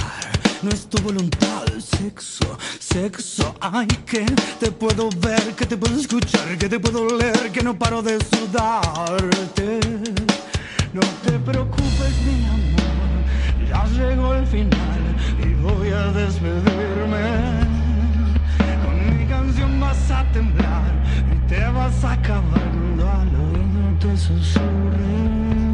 No 0.62 0.70
es 0.70 0.86
tu 0.86 1.02
voluntad, 1.02 1.64
sexo, 1.78 2.56
sexo. 2.78 3.52
Ay, 3.60 3.88
que 4.06 4.24
te 4.60 4.70
puedo 4.70 5.08
ver, 5.18 5.42
que 5.56 5.66
te 5.66 5.76
puedo 5.76 5.98
escuchar, 5.98 6.56
que 6.56 6.68
te 6.68 6.78
puedo 6.78 7.18
leer, 7.18 7.50
que 7.50 7.62
no 7.64 7.76
paro 7.76 8.00
de 8.00 8.18
sudarte. 8.24 9.80
No 10.92 11.00
te 11.24 11.32
preocupes, 11.40 12.14
mi 12.26 12.46
amor, 12.46 13.68
ya 13.68 13.84
llegó 13.86 14.34
el 14.36 14.46
final 14.46 15.02
y 15.42 15.52
voy 15.64 15.88
a 15.88 16.12
despedirme. 16.12 17.26
Con 18.84 19.18
mi 19.18 19.26
canción 19.26 19.80
vas 19.80 20.10
a 20.12 20.22
temblar 20.32 20.92
y 21.34 21.48
te 21.48 21.58
vas 21.70 22.04
a 22.04 22.12
acabar 22.12 22.62
al 23.18 23.34
oído 23.34 23.98
te 23.98 24.16
susurre. 24.16 25.73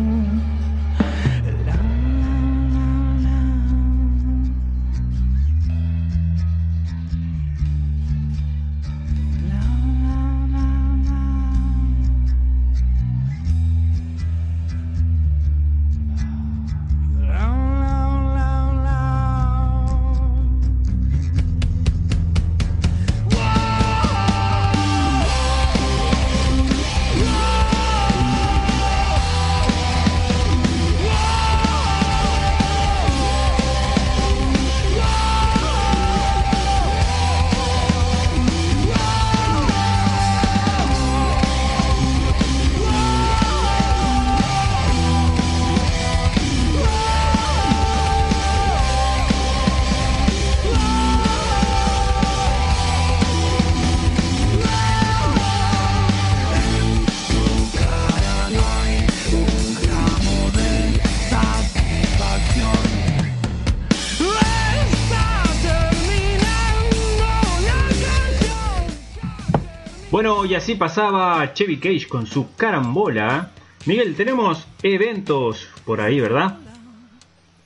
Bueno, 70.40 70.54
y 70.54 70.56
así 70.56 70.74
pasaba 70.74 71.52
Chevy 71.52 71.78
Cage 71.78 72.08
con 72.08 72.26
su 72.26 72.54
carambola. 72.54 73.50
Miguel, 73.84 74.14
tenemos 74.16 74.64
eventos 74.82 75.66
por 75.84 76.00
ahí, 76.00 76.18
¿verdad? 76.18 76.56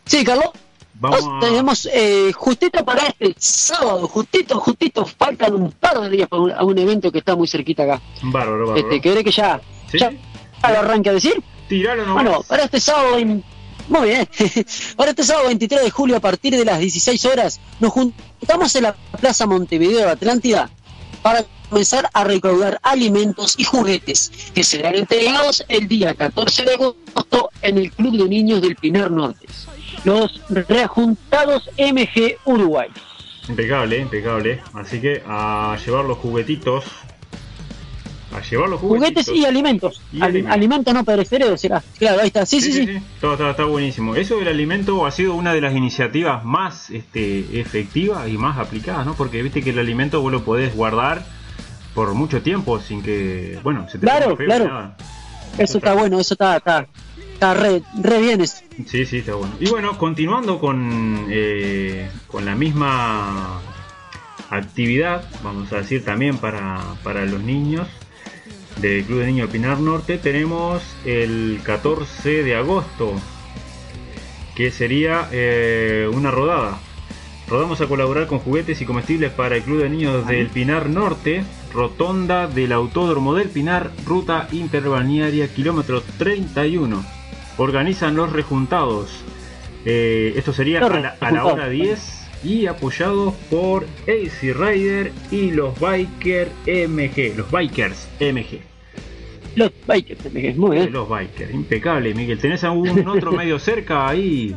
Sí, 0.05 0.25
Carlos. 0.25 0.47
Vamos 0.95 1.25
a- 1.25 1.39
tenemos 1.41 1.89
eh, 1.93 2.33
justito 2.35 2.85
para 2.85 3.07
este 3.07 3.35
sábado, 3.39 4.09
justito, 4.09 4.59
justito, 4.59 5.05
faltan 5.07 5.55
un 5.55 5.71
par 5.71 6.01
de 6.01 6.11
días 6.11 6.29
para 6.29 6.43
un, 6.43 6.51
a 6.51 6.65
un 6.65 6.77
evento 6.77 7.13
que 7.13 7.19
está 7.19 7.37
muy 7.37 7.47
cerquita 7.47 7.85
acá. 7.85 8.01
Bárbaro, 8.23 8.67
bárbaro. 8.67 8.77
Este, 8.77 9.01
¿Querés 9.01 9.23
que 9.25 9.31
ya, 9.31 9.61
¿Sí? 9.93 9.99
ya 9.99 10.11
lo 10.11 10.79
arranque 10.81 11.11
a 11.11 11.13
decir? 11.13 11.41
Tiralo 11.69 12.05
nomás. 12.07 12.25
Bueno, 12.25 12.43
para 12.49 12.65
este 12.65 12.81
sábado, 12.81 13.17
muy 13.89 14.09
bien, 14.09 14.29
para 14.97 15.11
este 15.11 15.23
sábado 15.23 15.47
23 15.47 15.83
de 15.85 15.91
julio 15.91 16.17
a 16.17 16.21
partir 16.21 16.57
de 16.57 16.65
las 16.65 16.81
16 16.81 17.25
horas 17.27 17.61
nos 17.79 17.93
juntamos 17.93 18.75
en 18.75 18.83
la 18.85 18.95
Plaza 19.21 19.47
Montevideo 19.47 19.99
de 20.07 20.11
Atlántida 20.11 20.71
para 21.23 21.45
comenzar 21.75 22.09
a 22.13 22.23
recaudar 22.23 22.79
alimentos 22.85 23.57
y 23.59 23.65
juguetes 23.65 24.31
que 24.55 24.63
serán 24.63 24.95
entregados 24.95 25.65
el 25.69 25.89
día 25.89 26.15
14 26.15 26.65
de 26.65 26.75
agosto 26.75 27.51
en 27.63 27.79
el 27.79 27.91
Club 27.91 28.17
de 28.17 28.29
Niños 28.29 28.63
del 28.63 28.77
Pinar 28.77 29.11
Norte. 29.11 29.49
Los 30.05 30.41
reajuntados 30.49 31.69
MG 31.77 32.37
Uruguay. 32.45 32.91
Impecable, 33.49 33.99
impecable. 33.99 34.63
Así 34.73 35.01
que 35.01 35.21
a 35.27 35.77
llevar 35.85 36.05
los 36.05 36.19
juguetitos. 36.19 36.85
A 38.33 38.41
llevar 38.41 38.69
los 38.69 38.81
juguetitos. 38.81 39.25
Juguetes 39.27 39.43
y 39.43 39.45
alimentos. 39.45 40.01
Y 40.13 40.19
Ali- 40.19 40.27
alimentos. 40.27 40.53
alimentos 40.55 40.95
no 40.95 41.05
perecederos 41.05 41.61
será. 41.61 41.83
Claro, 41.99 42.21
ahí 42.21 42.29
está. 42.29 42.47
Sí, 42.47 42.61
sí, 42.61 42.73
sí. 42.73 42.87
Todo 43.21 43.33
está, 43.33 43.51
está 43.51 43.65
buenísimo. 43.65 44.15
Eso 44.15 44.37
del 44.39 44.47
alimento 44.47 45.05
ha 45.07 45.11
sido 45.11 45.35
una 45.35 45.53
de 45.53 45.61
las 45.61 45.75
iniciativas 45.75 46.45
más 46.45 46.91
este, 46.91 47.61
efectivas 47.61 48.29
y 48.29 48.39
más 48.39 48.59
aplicadas, 48.59 49.05
¿no? 49.07 49.15
Porque 49.15 49.43
viste 49.43 49.61
que 49.61 49.71
el 49.71 49.79
alimento 49.81 50.21
vos 50.23 50.31
lo 50.31 50.45
podés 50.45 50.73
guardar 50.77 51.27
por 51.95 52.13
mucho 52.15 52.43
tiempo 52.43 52.81
sin 52.81 53.03
que, 53.03 53.59
bueno, 53.63 53.87
se 53.89 53.99
te 53.99 54.07
Claro, 54.07 54.37
feo 54.37 54.47
claro. 54.47 54.67
nada. 54.69 54.97
Eso 55.59 55.79
está 55.79 55.95
bueno, 55.95 56.19
eso 56.19 56.35
está, 56.35 56.57
está, 56.57 56.87
está 57.35 57.55
re, 57.55 57.83
re 58.03 58.21
bien. 58.21 58.41
eso. 58.41 58.57
Sí, 58.87 59.07
sí, 59.07 59.19
está 59.19 59.35
bueno. 59.35 59.55
Y 59.61 59.69
bueno, 59.71 59.97
continuando 59.99 60.59
con, 60.59 61.27
eh, 61.31 62.11
con 62.27 62.45
la 62.45 62.57
misma 62.57 63.61
actividad, 64.51 65.25
vamos 65.43 65.73
a 65.73 65.77
decir 65.77 66.05
también 66.05 66.39
para, 66.39 66.81
para 67.05 67.25
los 67.25 67.41
niños 67.43 67.87
del 68.81 69.05
Club 69.05 69.21
de 69.21 69.27
Niños 69.27 69.51
Pinar 69.51 69.79
Norte, 69.79 70.19
tenemos 70.19 70.83
el 71.05 71.61
14 71.65 72.43
de 72.43 72.57
agosto, 72.57 73.13
que 74.57 74.73
sería 74.73 75.29
eh, 75.31 76.11
una 76.13 76.33
rodada. 76.33 76.79
Rodamos 77.49 77.81
a 77.83 77.87
colaborar 77.87 78.27
con 78.27 78.39
juguetes 78.39 78.81
y 78.81 78.87
comestibles 78.87 79.31
para 79.31 79.57
el 79.57 79.63
Club 79.63 79.83
de 79.83 79.91
Niños 79.91 80.27
del 80.27 80.49
Pinar 80.49 80.89
Norte, 80.89 81.45
rotonda 81.73 82.47
del 82.47 82.73
Autódromo 82.73 83.35
del 83.35 83.51
Pinar, 83.51 83.91
ruta 84.07 84.49
interbalnearia, 84.51 85.49
kilómetro 85.49 86.03
31. 86.19 87.05
Organizan 87.59 88.17
los 88.17 88.33
rejuntados. 88.33 89.11
Eh, 89.85 90.33
esto 90.37 90.53
sería 90.55 90.79
a 90.79 90.89
la, 90.89 90.97
a 90.97 91.01
la 91.01 91.11
rejuntados. 91.11 91.53
hora 91.53 91.69
10 91.69 92.21
y 92.45 92.67
apoyados 92.67 93.35
por 93.51 93.85
AC 94.09 94.55
Rider 94.55 95.13
y 95.31 95.51
los 95.51 95.79
Biker 95.79 96.51
MG, 96.67 97.37
los 97.37 97.51
Bikers 97.51 98.09
MG. 98.21 98.61
Los 99.57 99.71
bikers, 99.87 100.57
muy 100.57 100.77
bien. 100.79 100.93
Los 100.93 101.09
Bikers, 101.09 101.55
impecable, 101.55 102.13
Miguel. 102.15 102.39
¿Tenés 102.41 102.65
algún 102.65 103.07
otro 103.07 103.31
medio 103.37 103.59
cerca 103.61 104.09
ahí? 104.09 104.57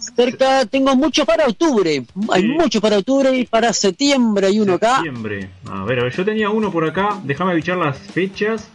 Cerca 0.00 0.64
tengo 0.66 0.96
mucho 0.96 1.24
para 1.26 1.46
octubre. 1.46 2.04
Hay 2.32 2.42
Sí. 2.42 2.48
mucho 2.48 2.80
para 2.80 2.98
octubre 2.98 3.36
y 3.36 3.44
para 3.46 3.72
septiembre 3.72 4.46
hay 4.48 4.58
uno 4.60 4.74
acá. 4.74 4.96
Septiembre. 4.96 5.50
A 5.70 5.84
ver, 5.84 6.00
a 6.00 6.04
ver, 6.04 6.12
yo 6.12 6.24
tenía 6.24 6.50
uno 6.50 6.72
por 6.72 6.84
acá. 6.88 7.20
Déjame 7.24 7.54
bichar 7.54 7.76
las 7.76 7.98
fechas. 7.98 8.68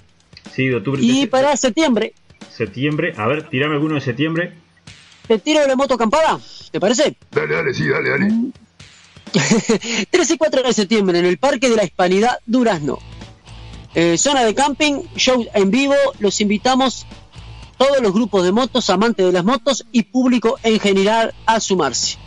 Sí, 0.52 0.66
de 0.68 0.76
octubre. 0.76 1.02
y 1.02 1.22
de- 1.22 1.26
para 1.26 1.56
septiembre 1.56 2.12
Septiembre. 2.52 3.12
A 3.16 3.26
ver, 3.26 3.48
tirame 3.48 3.74
alguno 3.74 3.96
de 3.96 4.00
septiembre. 4.00 4.52
Te 5.26 5.38
tiro 5.38 5.66
la 5.66 5.76
moto 5.76 5.94
acampada. 5.94 6.38
¿Te 6.70 6.80
parece? 6.80 7.16
Dale, 7.30 7.54
dale, 7.54 7.74
sí, 7.74 7.88
dale, 7.88 8.10
dale. 8.10 8.28
3 10.10 10.30
y 10.30 10.36
4 10.36 10.62
de 10.62 10.72
septiembre 10.72 11.18
en 11.18 11.26
el 11.26 11.38
Parque 11.38 11.68
de 11.68 11.76
la 11.76 11.84
Hispanidad 11.84 12.38
Durazno. 12.46 12.98
Eh, 13.94 14.18
zona 14.18 14.44
de 14.44 14.54
camping, 14.54 15.02
show 15.16 15.46
en 15.54 15.70
vivo. 15.70 15.94
Los 16.18 16.40
invitamos 16.40 17.06
todos 17.78 18.00
los 18.00 18.12
grupos 18.12 18.44
de 18.44 18.50
motos, 18.52 18.90
amantes 18.90 19.26
de 19.26 19.32
las 19.32 19.44
motos 19.44 19.86
y 19.92 20.02
público 20.02 20.58
en 20.62 20.78
general 20.80 21.34
a 21.46 21.60
sumarse. 21.60 22.18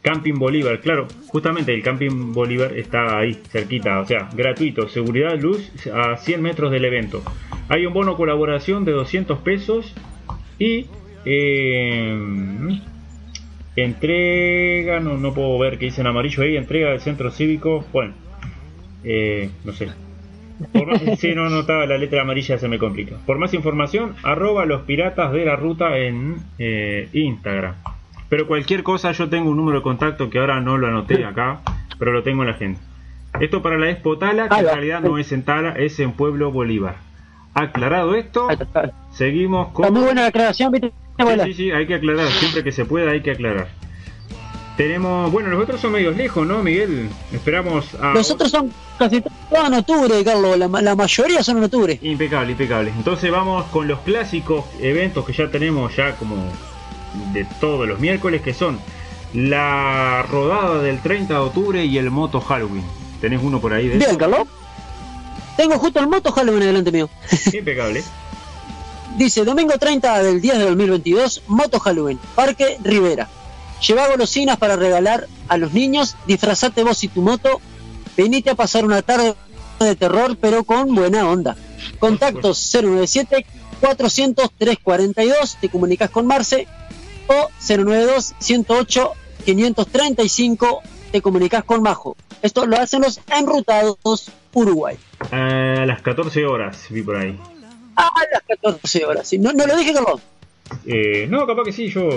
Camping 0.02 0.34
Bolívar. 0.34 0.80
Claro, 0.80 1.06
justamente 1.28 1.74
el 1.74 1.82
Camping 1.82 2.32
Bolívar 2.32 2.76
está 2.76 3.18
ahí, 3.18 3.34
cerquita, 3.50 4.00
o 4.00 4.06
sea, 4.06 4.28
gratuito, 4.34 4.88
seguridad, 4.88 5.38
luz 5.40 5.70
a 5.92 6.16
100 6.16 6.42
metros 6.42 6.70
del 6.70 6.84
evento. 6.84 7.22
Hay 7.68 7.84
un 7.86 7.92
bono 7.92 8.16
colaboración 8.16 8.84
de 8.84 8.92
200 8.92 9.38
pesos 9.40 9.92
y 10.58 10.86
eh, 11.24 12.16
entrega, 13.84 15.00
no, 15.00 15.16
no 15.16 15.34
puedo 15.34 15.58
ver 15.58 15.78
qué 15.78 15.86
dice 15.86 16.00
en 16.00 16.06
amarillo 16.06 16.42
ahí, 16.42 16.56
entrega 16.56 16.90
del 16.90 17.00
centro 17.00 17.30
cívico, 17.30 17.84
bueno, 17.92 18.14
eh, 19.04 19.50
no 19.64 19.72
sé, 19.72 19.88
por 20.72 20.86
más, 20.86 21.00
sí, 21.18 21.34
no 21.34 21.48
notaba 21.48 21.86
la 21.86 21.98
letra 21.98 22.22
amarilla, 22.22 22.58
se 22.58 22.68
me 22.68 22.78
complica. 22.78 23.16
Por 23.26 23.38
más 23.38 23.54
información, 23.54 24.14
arroba 24.22 24.64
los 24.66 24.82
piratas 24.82 25.32
de 25.32 25.44
la 25.44 25.56
ruta 25.56 25.96
en 25.98 26.36
eh, 26.58 27.08
Instagram. 27.12 27.74
Pero 28.28 28.46
cualquier 28.46 28.82
cosa, 28.82 29.12
yo 29.12 29.28
tengo 29.28 29.50
un 29.50 29.56
número 29.56 29.78
de 29.78 29.82
contacto 29.82 30.28
que 30.28 30.38
ahora 30.38 30.60
no 30.60 30.76
lo 30.76 30.88
anoté 30.88 31.24
acá, 31.24 31.60
pero 31.98 32.12
lo 32.12 32.22
tengo 32.22 32.42
en 32.42 32.48
la 32.48 32.54
agenda. 32.54 32.80
Esto 33.40 33.62
para 33.62 33.78
la 33.78 33.90
Expo 33.90 34.18
Tala, 34.18 34.48
que 34.48 34.58
en 34.58 34.66
realidad 34.66 35.00
no 35.00 35.18
es 35.18 35.32
en 35.32 35.44
Tala, 35.44 35.72
es 35.72 35.98
en 36.00 36.12
Pueblo 36.12 36.50
Bolívar. 36.50 36.96
Aclarado 37.54 38.14
esto, 38.14 38.48
seguimos 39.12 39.68
con... 39.68 39.84
Está 39.84 39.94
muy 39.94 40.04
buena 40.04 40.22
la 40.22 40.28
aclaración, 40.28 40.72
¿viste? 40.72 40.92
Sí, 41.18 41.24
sí, 41.46 41.54
sí, 41.54 41.70
hay 41.72 41.86
que 41.86 41.94
aclarar, 41.94 42.28
siempre 42.30 42.62
que 42.64 42.72
se 42.72 42.84
pueda 42.84 43.10
hay 43.10 43.20
que 43.22 43.32
aclarar. 43.32 43.68
Tenemos, 44.76 45.32
bueno, 45.32 45.48
los 45.48 45.60
otros 45.60 45.80
son 45.80 45.90
medios 45.92 46.16
lejos, 46.16 46.46
¿no, 46.46 46.62
Miguel? 46.62 47.08
Esperamos 47.32 47.84
a... 48.00 48.14
Los 48.14 48.30
otros 48.30 48.50
son 48.52 48.70
casi 48.96 49.20
todos 49.20 49.66
en 49.66 49.74
octubre, 49.74 50.22
Carlos, 50.24 50.56
la, 50.56 50.68
ma- 50.68 50.80
la 50.80 50.94
mayoría 50.94 51.42
son 51.42 51.58
en 51.58 51.64
octubre. 51.64 51.98
Impecable, 52.00 52.52
impecable. 52.52 52.92
Entonces 52.96 53.28
vamos 53.32 53.64
con 53.72 53.88
los 53.88 53.98
clásicos 54.00 54.64
eventos 54.80 55.24
que 55.26 55.32
ya 55.32 55.50
tenemos 55.50 55.96
ya 55.96 56.14
como 56.14 56.36
de 57.32 57.44
todos 57.60 57.88
los 57.88 57.98
miércoles, 57.98 58.40
que 58.40 58.54
son 58.54 58.78
la 59.34 60.22
rodada 60.30 60.80
del 60.80 61.00
30 61.00 61.34
de 61.34 61.40
octubre 61.40 61.84
y 61.84 61.98
el 61.98 62.12
moto 62.12 62.40
Halloween. 62.40 62.84
¿Tenés 63.20 63.40
uno 63.42 63.60
por 63.60 63.72
ahí 63.72 63.88
de 63.88 63.96
Bien, 63.98 64.10
eso? 64.10 64.18
Carlos. 64.18 64.46
Tengo 65.56 65.76
justo 65.80 65.98
el 65.98 66.06
moto 66.06 66.30
Halloween 66.30 66.60
delante 66.60 66.92
mío. 66.92 67.10
Impecable. 67.52 68.04
Dice, 69.16 69.44
domingo 69.44 69.76
30 69.78 70.22
del 70.22 70.40
10 70.40 70.58
de 70.58 70.64
2022, 70.66 71.42
Moto 71.48 71.80
Halloween, 71.80 72.20
Parque 72.34 72.78
Rivera. 72.82 73.28
Lleva 73.86 74.08
golosinas 74.08 74.58
para 74.58 74.76
regalar 74.76 75.26
a 75.48 75.56
los 75.56 75.72
niños, 75.72 76.16
disfrazate 76.26 76.82
vos 76.82 77.02
y 77.04 77.08
tu 77.08 77.22
moto, 77.22 77.60
venite 78.16 78.50
a 78.50 78.54
pasar 78.54 78.84
una 78.84 79.02
tarde 79.02 79.34
de 79.80 79.96
terror, 79.96 80.36
pero 80.40 80.64
con 80.64 80.94
buena 80.94 81.28
onda. 81.28 81.56
Contactos 81.98 82.70
097 82.72 83.46
400 83.80 84.50
342, 84.58 85.56
te 85.60 85.68
comunicas 85.68 86.10
con 86.10 86.26
Marce, 86.26 86.66
o 87.28 87.48
092 87.60 88.34
108 88.38 89.12
535, 89.44 90.82
te 91.12 91.22
comunicas 91.22 91.64
con 91.64 91.82
Majo. 91.82 92.16
Esto 92.42 92.66
lo 92.66 92.76
hacen 92.76 93.02
los 93.02 93.20
enrutados 93.28 93.98
Uruguay. 94.52 94.96
A 95.30 95.84
las 95.86 96.02
14 96.02 96.44
horas 96.46 96.86
vi 96.90 97.02
por 97.02 97.16
ahí. 97.16 97.38
A 97.98 98.12
las 98.32 98.42
14 98.62 99.04
horas. 99.04 99.28
¿sí? 99.28 99.38
No, 99.38 99.52
no 99.52 99.66
lo 99.66 99.76
dije, 99.76 99.92
Carlos. 99.92 100.20
Eh, 100.86 101.26
no, 101.28 101.46
capaz 101.46 101.64
que 101.64 101.72
sí, 101.72 101.88
yo... 101.88 102.08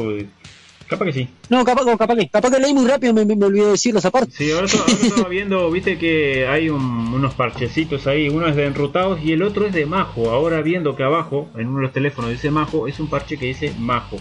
Capaz 0.88 1.06
que 1.06 1.14
sí. 1.14 1.30
No, 1.48 1.64
capaz, 1.64 1.86
capaz 1.98 2.16
que, 2.18 2.28
capaz 2.28 2.52
que 2.52 2.60
leí 2.60 2.74
muy 2.74 2.86
rápido, 2.86 3.14
me, 3.14 3.24
me, 3.24 3.34
me 3.38 3.46
olvidé 3.46 3.68
decirlo 3.72 4.00
esa 4.00 4.12
parte. 4.12 4.34
Sí, 4.36 4.52
ahora, 4.52 4.66
estaba 4.66 5.30
viendo, 5.30 5.72
viste 5.72 5.98
que 5.98 6.46
hay 6.48 6.68
un- 6.70 7.14
unos 7.14 7.34
parchecitos 7.34 8.08
ahí, 8.08 8.28
uno 8.28 8.46
es 8.48 8.58
de 8.58 8.66
enrutados 8.66 9.22
y 9.24 9.32
el 9.32 9.42
otro 9.42 9.66
es 9.66 9.74
de 9.74 9.86
Majo. 9.86 10.30
Ahora 10.32 10.62
viendo 10.62 10.98
que 10.98 11.04
abajo, 11.04 11.50
en 11.56 11.68
uno 11.68 11.78
de 11.78 11.84
los 11.84 11.94
teléfonos 11.94 12.32
dice 12.32 12.52
Majo, 12.52 12.90
es 12.90 13.00
un 13.00 13.08
parche 13.08 13.38
que 13.38 13.46
dice 13.46 13.74
Majo. 13.80 14.18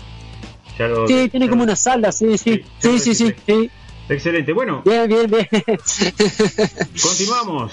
Ya 0.79 0.87
lo- 0.87 1.09
Sí, 1.09 1.29
tiene 1.29 1.49
como 1.49 1.64
una 1.64 1.75
sala, 1.75 2.12
sí, 2.12 2.38
sí, 2.38 2.62
Sí, 2.79 2.99
sí, 2.99 2.99
sí, 3.01 3.14
sí, 3.16 3.25
registré. 3.25 3.55
sí. 3.64 3.70
Excelente, 4.09 4.53
bueno, 4.53 4.83
Bien, 4.85 5.09
bien, 5.09 5.29
bien. 5.29 5.49
continuamos. 7.03 7.73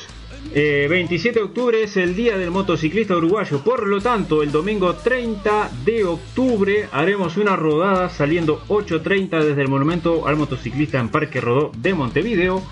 Eh, 0.54 0.88
27 0.90 1.40
de 1.40 1.46
octubre 1.46 1.84
es 1.84 1.98
el 1.98 2.16
Día 2.16 2.38
del 2.38 2.52
Motociclista 2.52 3.16
Uruguayo, 3.16 3.64
por 3.64 3.86
lo 3.86 4.02
tanto, 4.02 4.42
el 4.44 4.52
domingo 4.52 4.96
30 4.96 5.70
de 5.86 6.06
octubre 6.06 6.88
haremos 6.92 7.38
una 7.38 7.56
rodada 7.56 8.10
saliendo 8.10 8.64
8.30 8.68 9.44
desde 9.44 9.62
el 9.62 9.68
Monumento 9.68 10.28
al 10.28 10.38
Motociclista 10.38 11.00
en 11.00 11.10
Parque 11.10 11.42
Rodó 11.42 11.72
de 11.78 11.94
Montevideo 11.94 12.64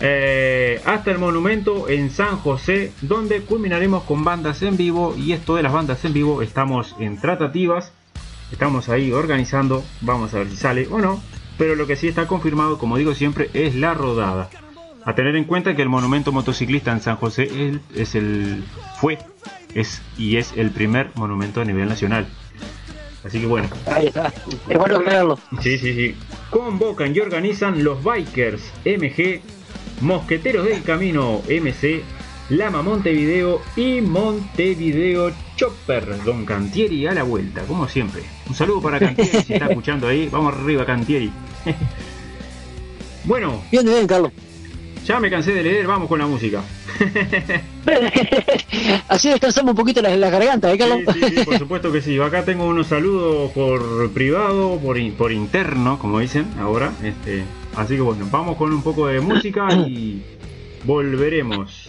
eh, 0.00 0.82
hasta 0.84 1.12
el 1.12 1.18
monumento 1.18 1.88
en 1.88 2.10
San 2.10 2.36
José, 2.36 2.92
donde 3.00 3.40
culminaremos 3.42 4.02
con 4.04 4.24
bandas 4.24 4.62
en 4.62 4.76
vivo. 4.76 5.14
Y 5.16 5.32
esto 5.32 5.56
de 5.56 5.62
las 5.62 5.72
bandas 5.72 6.04
en 6.04 6.12
vivo, 6.12 6.42
estamos 6.42 6.94
en 6.98 7.18
tratativas, 7.18 7.92
estamos 8.52 8.88
ahí 8.88 9.12
organizando. 9.12 9.84
Vamos 10.00 10.34
a 10.34 10.38
ver 10.38 10.50
si 10.50 10.56
sale 10.56 10.88
o 10.90 10.98
no. 10.98 11.22
Pero 11.56 11.76
lo 11.76 11.86
que 11.86 11.96
sí 11.96 12.08
está 12.08 12.26
confirmado, 12.26 12.78
como 12.78 12.96
digo 12.96 13.14
siempre, 13.14 13.48
es 13.54 13.76
la 13.76 13.94
rodada. 13.94 14.50
A 15.04 15.14
tener 15.14 15.36
en 15.36 15.44
cuenta 15.44 15.76
que 15.76 15.82
el 15.82 15.88
monumento 15.88 16.32
motociclista 16.32 16.90
en 16.92 17.00
San 17.00 17.16
José 17.16 17.78
es 17.94 18.14
el 18.14 18.64
fue 19.00 19.18
es 19.74 20.00
y 20.16 20.36
es 20.36 20.52
el 20.56 20.70
primer 20.70 21.10
monumento 21.14 21.60
a 21.60 21.64
nivel 21.64 21.88
nacional. 21.88 22.26
Así 23.24 23.40
que 23.40 23.46
bueno, 23.46 23.68
Ahí 23.86 24.06
está. 24.08 24.32
Es 24.68 24.78
bueno 24.78 25.00
verlo. 25.00 25.38
Sí, 25.60 25.78
sí, 25.78 25.94
sí. 25.94 26.14
Convocan 26.50 27.14
y 27.14 27.20
organizan 27.20 27.82
los 27.82 28.02
Bikers 28.04 28.62
MG, 28.84 29.40
Mosqueteros 30.02 30.66
del 30.66 30.82
Camino 30.82 31.40
MC, 31.48 32.02
Lama 32.50 32.82
Montevideo 32.82 33.62
y 33.76 34.02
Montevideo 34.02 35.32
Chopper. 35.56 36.22
Don 36.24 36.44
Cantieri 36.44 37.06
a 37.06 37.14
la 37.14 37.22
vuelta, 37.22 37.62
como 37.62 37.88
siempre. 37.88 38.22
Un 38.46 38.54
saludo 38.54 38.82
para 38.82 38.98
Cantieri 38.98 39.42
si 39.42 39.54
está 39.54 39.66
escuchando 39.70 40.06
ahí. 40.06 40.28
Vamos 40.30 40.54
arriba, 40.54 40.84
Cantieri. 40.84 41.32
bueno, 43.24 43.62
Bien, 43.72 43.86
bien, 43.86 44.06
Carlos. 44.06 44.32
Ya 45.04 45.20
me 45.20 45.30
cansé 45.30 45.52
de 45.52 45.62
leer, 45.62 45.86
vamos 45.86 46.08
con 46.08 46.18
la 46.18 46.26
música. 46.26 46.62
Así 49.08 49.28
descansamos 49.28 49.70
un 49.72 49.76
poquito 49.76 50.02
las, 50.02 50.16
las 50.18 50.30
gargantas, 50.30 50.74
¿eh, 50.74 50.78
Carlos? 50.78 51.00
Sí, 51.14 51.20
sí, 51.28 51.36
sí, 51.38 51.44
por 51.44 51.58
supuesto 51.58 51.92
que 51.92 52.00
sí. 52.00 52.18
Acá 52.20 52.44
tengo 52.44 52.66
unos 52.66 52.86
saludos 52.88 53.50
por 53.52 54.10
privado, 54.12 54.78
por, 54.78 54.96
por 55.14 55.32
interno, 55.32 55.98
como 55.98 56.20
dicen 56.20 56.46
ahora. 56.60 56.92
Este, 57.02 57.44
así 57.76 57.94
que 57.96 58.00
bueno, 58.00 58.26
vamos 58.30 58.56
con 58.56 58.72
un 58.72 58.82
poco 58.82 59.06
de 59.06 59.20
música 59.20 59.68
y 59.86 60.22
volveremos. 60.84 61.88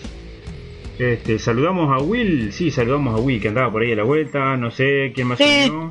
Este, 0.97 1.39
saludamos 1.39 1.91
a 1.91 2.01
Will, 2.03 2.53
sí, 2.53 2.71
saludamos 2.71 3.19
a 3.19 3.21
Will 3.21 3.41
que 3.41 3.49
andaba 3.49 3.71
por 3.71 3.81
ahí 3.81 3.91
a 3.91 3.95
la 3.97 4.03
vuelta, 4.03 4.55
no 4.55 4.71
sé 4.71 5.11
quién 5.13 5.27
más 5.27 5.37
Sí. 5.37 5.69
unió? 5.69 5.89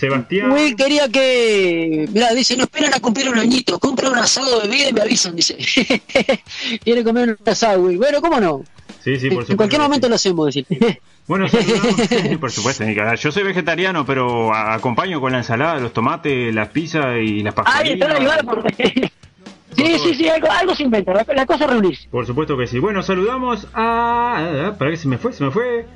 Sebastián. 0.00 0.50
Will 0.52 0.74
quería 0.74 1.08
que. 1.08 2.08
Mira, 2.12 2.32
dice: 2.34 2.56
No 2.56 2.64
esperan 2.64 2.94
a 2.94 3.00
cumplir 3.00 3.28
un 3.28 3.38
añito, 3.38 3.78
compra 3.78 4.08
un 4.08 4.16
asado 4.18 4.60
de 4.60 4.68
vida 4.68 4.88
y 4.88 4.92
me 4.92 5.02
avisan, 5.02 5.36
dice. 5.36 5.56
Quiere 6.84 7.04
comer 7.04 7.36
un 7.40 7.48
asado, 7.48 7.82
Will. 7.82 7.98
Bueno, 7.98 8.20
¿cómo 8.20 8.40
no? 8.40 8.62
Sí, 9.04 9.16
sí, 9.18 9.28
por 9.28 9.44
supuesto. 9.44 9.52
en 9.52 9.56
cualquier 9.56 9.80
momento 9.82 10.08
lo 10.08 10.14
hacemos, 10.16 10.46
decir. 10.46 10.66
Bueno, 11.26 11.46
sí, 11.48 11.58
por 12.40 12.50
supuesto. 12.56 12.82
Yo 13.16 13.30
soy 13.30 13.44
vegetariano, 13.44 14.04
pero 14.04 14.52
acompaño 14.52 15.20
con 15.20 15.30
la 15.30 15.38
ensalada, 15.38 15.78
los 15.78 15.92
tomates, 15.92 16.52
las 16.52 16.68
pizzas 16.70 17.18
y 17.22 17.42
las 17.44 17.54
Ahí 17.66 17.92
está, 17.92 18.06
ahí 18.06 18.24
pascualinas. 18.26 18.38
va, 18.38 18.42
porque- 18.42 19.12
Sí, 19.76 19.96
sí, 20.02 20.14
sí, 20.16 20.28
algo, 20.28 20.50
algo 20.50 20.74
se 20.74 20.82
inventa. 20.82 21.12
La, 21.14 21.24
la 21.32 21.46
cosa 21.46 21.68
reunirse. 21.68 22.08
Por 22.10 22.26
supuesto 22.26 22.56
que 22.58 22.66
sí. 22.66 22.80
Bueno, 22.80 23.00
saludamos 23.04 23.68
a. 23.72 24.74
¿Para 24.76 24.90
qué 24.90 24.96
se 24.96 25.06
me 25.06 25.18
fue? 25.18 25.32
Se 25.32 25.44
me 25.44 25.52
fue. 25.52 25.86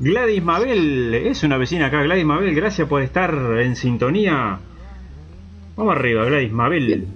Gladys 0.00 0.42
Mabel. 0.42 1.14
Es 1.14 1.42
una 1.42 1.56
vecina 1.56 1.86
acá. 1.86 2.02
Gladys 2.02 2.24
Mabel, 2.24 2.54
gracias 2.54 2.88
por 2.88 3.02
estar 3.02 3.34
en 3.60 3.76
sintonía. 3.76 4.58
Vamos 5.76 5.96
arriba, 5.96 6.24
Gladys 6.24 6.52
Mabel. 6.52 7.06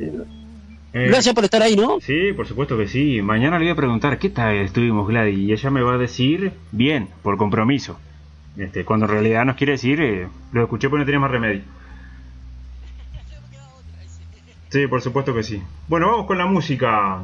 Eh, 0.93 1.07
Gracias 1.09 1.35
por 1.35 1.45
estar 1.45 1.63
ahí, 1.63 1.77
¿no? 1.77 2.01
Sí, 2.01 2.33
por 2.35 2.47
supuesto 2.47 2.77
que 2.79 2.89
sí. 2.89 3.21
Mañana 3.21 3.59
le 3.59 3.67
voy 3.67 3.73
a 3.73 3.77
preguntar 3.77 4.19
qué 4.19 4.31
tal 4.31 4.57
estuvimos, 4.57 5.07
Gladys, 5.07 5.39
y 5.39 5.53
ella 5.53 5.71
me 5.71 5.83
va 5.83 5.95
a 5.95 5.99
decir 5.99 6.53
bien, 6.73 7.09
por 7.23 7.37
compromiso. 7.37 7.99
Este, 8.57 8.85
cuando 8.85 9.07
en 9.07 9.13
realidad 9.13 9.45
nos 9.45 9.57
quiere 9.57 9.73
decir, 9.73 10.01
eh, 10.01 10.27
lo 10.53 10.63
escuché 10.63 10.89
porque 10.89 11.01
no 11.01 11.07
tenía 11.07 11.21
más 11.21 11.31
remedio. 11.31 11.63
Sí, 14.71 14.87
por 14.87 15.01
supuesto 15.01 15.35
que 15.35 15.43
sí. 15.43 15.63
Bueno, 15.89 16.11
vamos 16.11 16.27
con 16.27 16.39
la 16.39 16.47
música. 16.47 17.21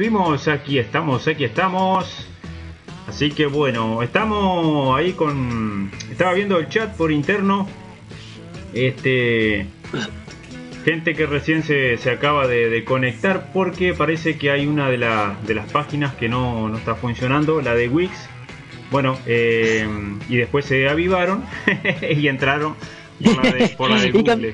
Volvimos, 0.00 0.46
aquí 0.46 0.78
estamos, 0.78 1.26
aquí 1.26 1.44
estamos. 1.44 2.26
Así 3.08 3.30
que 3.30 3.46
bueno, 3.46 4.02
estamos 4.02 4.94
ahí 4.94 5.12
con... 5.14 5.90
Estaba 6.10 6.34
viendo 6.34 6.58
el 6.58 6.68
chat 6.68 6.94
por 6.98 7.10
interno. 7.10 7.66
Este... 8.74 9.66
Gente 10.84 11.14
que 11.14 11.24
recién 11.24 11.62
se, 11.62 11.96
se 11.96 12.10
acaba 12.10 12.46
de, 12.46 12.68
de 12.68 12.84
conectar 12.84 13.50
porque 13.54 13.94
parece 13.94 14.36
que 14.36 14.50
hay 14.50 14.66
una 14.66 14.90
de, 14.90 14.98
la- 14.98 15.34
de 15.46 15.54
las 15.54 15.72
páginas 15.72 16.14
que 16.16 16.28
no, 16.28 16.68
no 16.68 16.76
está 16.76 16.94
funcionando, 16.94 17.62
la 17.62 17.74
de 17.74 17.88
Wix. 17.88 18.12
Bueno, 18.90 19.16
eh, 19.24 19.88
y 20.28 20.36
después 20.36 20.66
se 20.66 20.90
avivaron 20.90 21.42
y 22.14 22.28
entraron 22.28 22.74
por 23.24 23.42
la 23.42 23.50
de, 23.50 23.68
por 23.70 23.90
la 23.90 23.98
de 24.02 24.10
Google. 24.12 24.52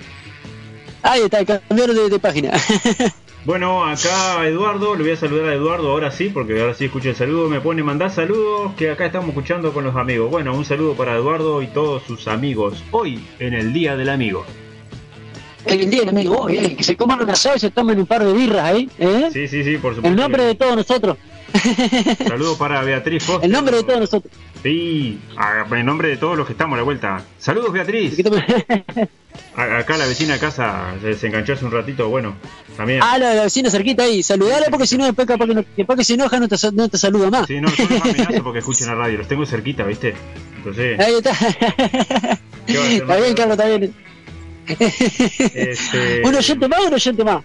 Ahí 1.02 1.22
está, 1.22 1.44
cambiaron 1.44 1.96
de, 1.96 2.08
de 2.10 2.18
página. 2.20 2.52
Bueno, 3.44 3.84
acá 3.84 4.46
Eduardo, 4.46 4.94
le 4.94 5.02
voy 5.02 5.12
a 5.12 5.16
saludar 5.16 5.48
a 5.48 5.54
Eduardo 5.54 5.90
ahora 5.90 6.12
sí, 6.12 6.28
porque 6.28 6.60
ahora 6.60 6.74
sí 6.74 6.84
escucho 6.84 7.08
el 7.08 7.16
saludo. 7.16 7.48
Me 7.48 7.60
pone 7.60 7.82
mandar 7.82 8.12
saludos 8.12 8.72
que 8.76 8.90
acá 8.90 9.06
estamos 9.06 9.30
escuchando 9.30 9.72
con 9.72 9.82
los 9.82 9.96
amigos. 9.96 10.30
Bueno, 10.30 10.54
un 10.54 10.64
saludo 10.64 10.94
para 10.94 11.16
Eduardo 11.16 11.60
y 11.60 11.66
todos 11.66 12.04
sus 12.04 12.28
amigos. 12.28 12.84
Hoy, 12.92 13.24
en 13.40 13.54
el 13.54 13.72
Día 13.72 13.96
del 13.96 14.10
Amigo. 14.10 14.44
El 15.64 15.90
día, 15.90 16.08
amigo, 16.08 16.38
oh, 16.40 16.46
bien, 16.46 16.76
que 16.76 16.82
se 16.82 16.96
coman 16.96 17.22
un 17.22 17.30
asado 17.30 17.56
y 17.56 17.60
se 17.60 17.70
tomen 17.70 17.98
un 17.98 18.06
par 18.06 18.24
de 18.24 18.32
birras 18.32 18.64
ahí. 18.64 18.88
¿eh? 18.98 19.28
Sí, 19.32 19.46
sí, 19.46 19.62
sí, 19.62 19.76
por 19.78 19.94
supuesto. 19.94 20.08
El 20.08 20.16
nombre 20.16 20.44
de 20.44 20.54
todos 20.54 20.76
nosotros. 20.76 21.16
Saludos 22.26 22.58
para 22.58 22.82
Beatriz 22.82 23.24
Foster. 23.24 23.46
El 23.46 23.52
nombre 23.52 23.76
de 23.76 23.82
todos 23.84 24.00
nosotros. 24.00 24.32
Sí, 24.62 25.20
en 25.70 25.86
nombre 25.86 26.08
de 26.08 26.16
todos 26.16 26.36
los 26.36 26.46
que 26.46 26.52
estamos 26.52 26.74
a 26.74 26.78
la 26.78 26.82
vuelta. 26.82 27.22
Saludos, 27.38 27.72
Beatriz. 27.72 28.16
Acá 29.56 29.96
la 29.96 30.06
vecina 30.06 30.34
de 30.34 30.40
casa 30.40 30.94
se 31.00 31.26
enganchó 31.26 31.52
hace 31.52 31.64
un 31.64 31.72
ratito. 31.72 32.08
Bueno, 32.08 32.34
también. 32.76 33.00
ah, 33.02 33.18
la, 33.18 33.34
la 33.34 33.42
vecina 33.44 33.70
cerquita 33.70 34.02
ahí. 34.04 34.22
Saludala 34.22 34.66
porque 34.70 34.86
si 34.86 34.96
no, 34.98 35.04
después 35.04 35.26
capaz 35.26 35.46
que, 35.46 35.54
no, 35.54 35.64
después 35.76 35.98
que 35.98 36.04
se 36.04 36.14
enoja 36.14 36.38
no 36.40 36.48
te, 36.48 36.56
no 36.72 36.88
te 36.88 36.98
saluda 36.98 37.30
más. 37.30 37.46
Sí, 37.46 37.60
no, 37.60 37.68
son 37.68 37.86
los 37.90 38.00
amenazas 38.02 38.40
porque 38.42 38.58
escuchen 38.60 38.86
la 38.88 38.94
radio. 38.94 39.18
Los 39.18 39.28
tengo 39.28 39.44
cerquita, 39.46 39.84
¿viste? 39.84 40.14
Entonces, 40.56 40.98
Ahí 41.00 41.14
está. 41.14 41.32
¿Qué 42.66 42.76
va 42.76 42.82
a 42.82 42.86
hacer, 42.86 43.02
está 43.02 43.16
bien? 43.16 43.34
Carlos, 43.34 43.58
está 43.58 43.66
bien. 43.76 43.94
este, 45.54 46.22
Un 46.24 46.34
oyente 46.34 46.68
más, 46.68 46.80
un 46.86 46.94
oyente 46.94 47.24
más. 47.24 47.42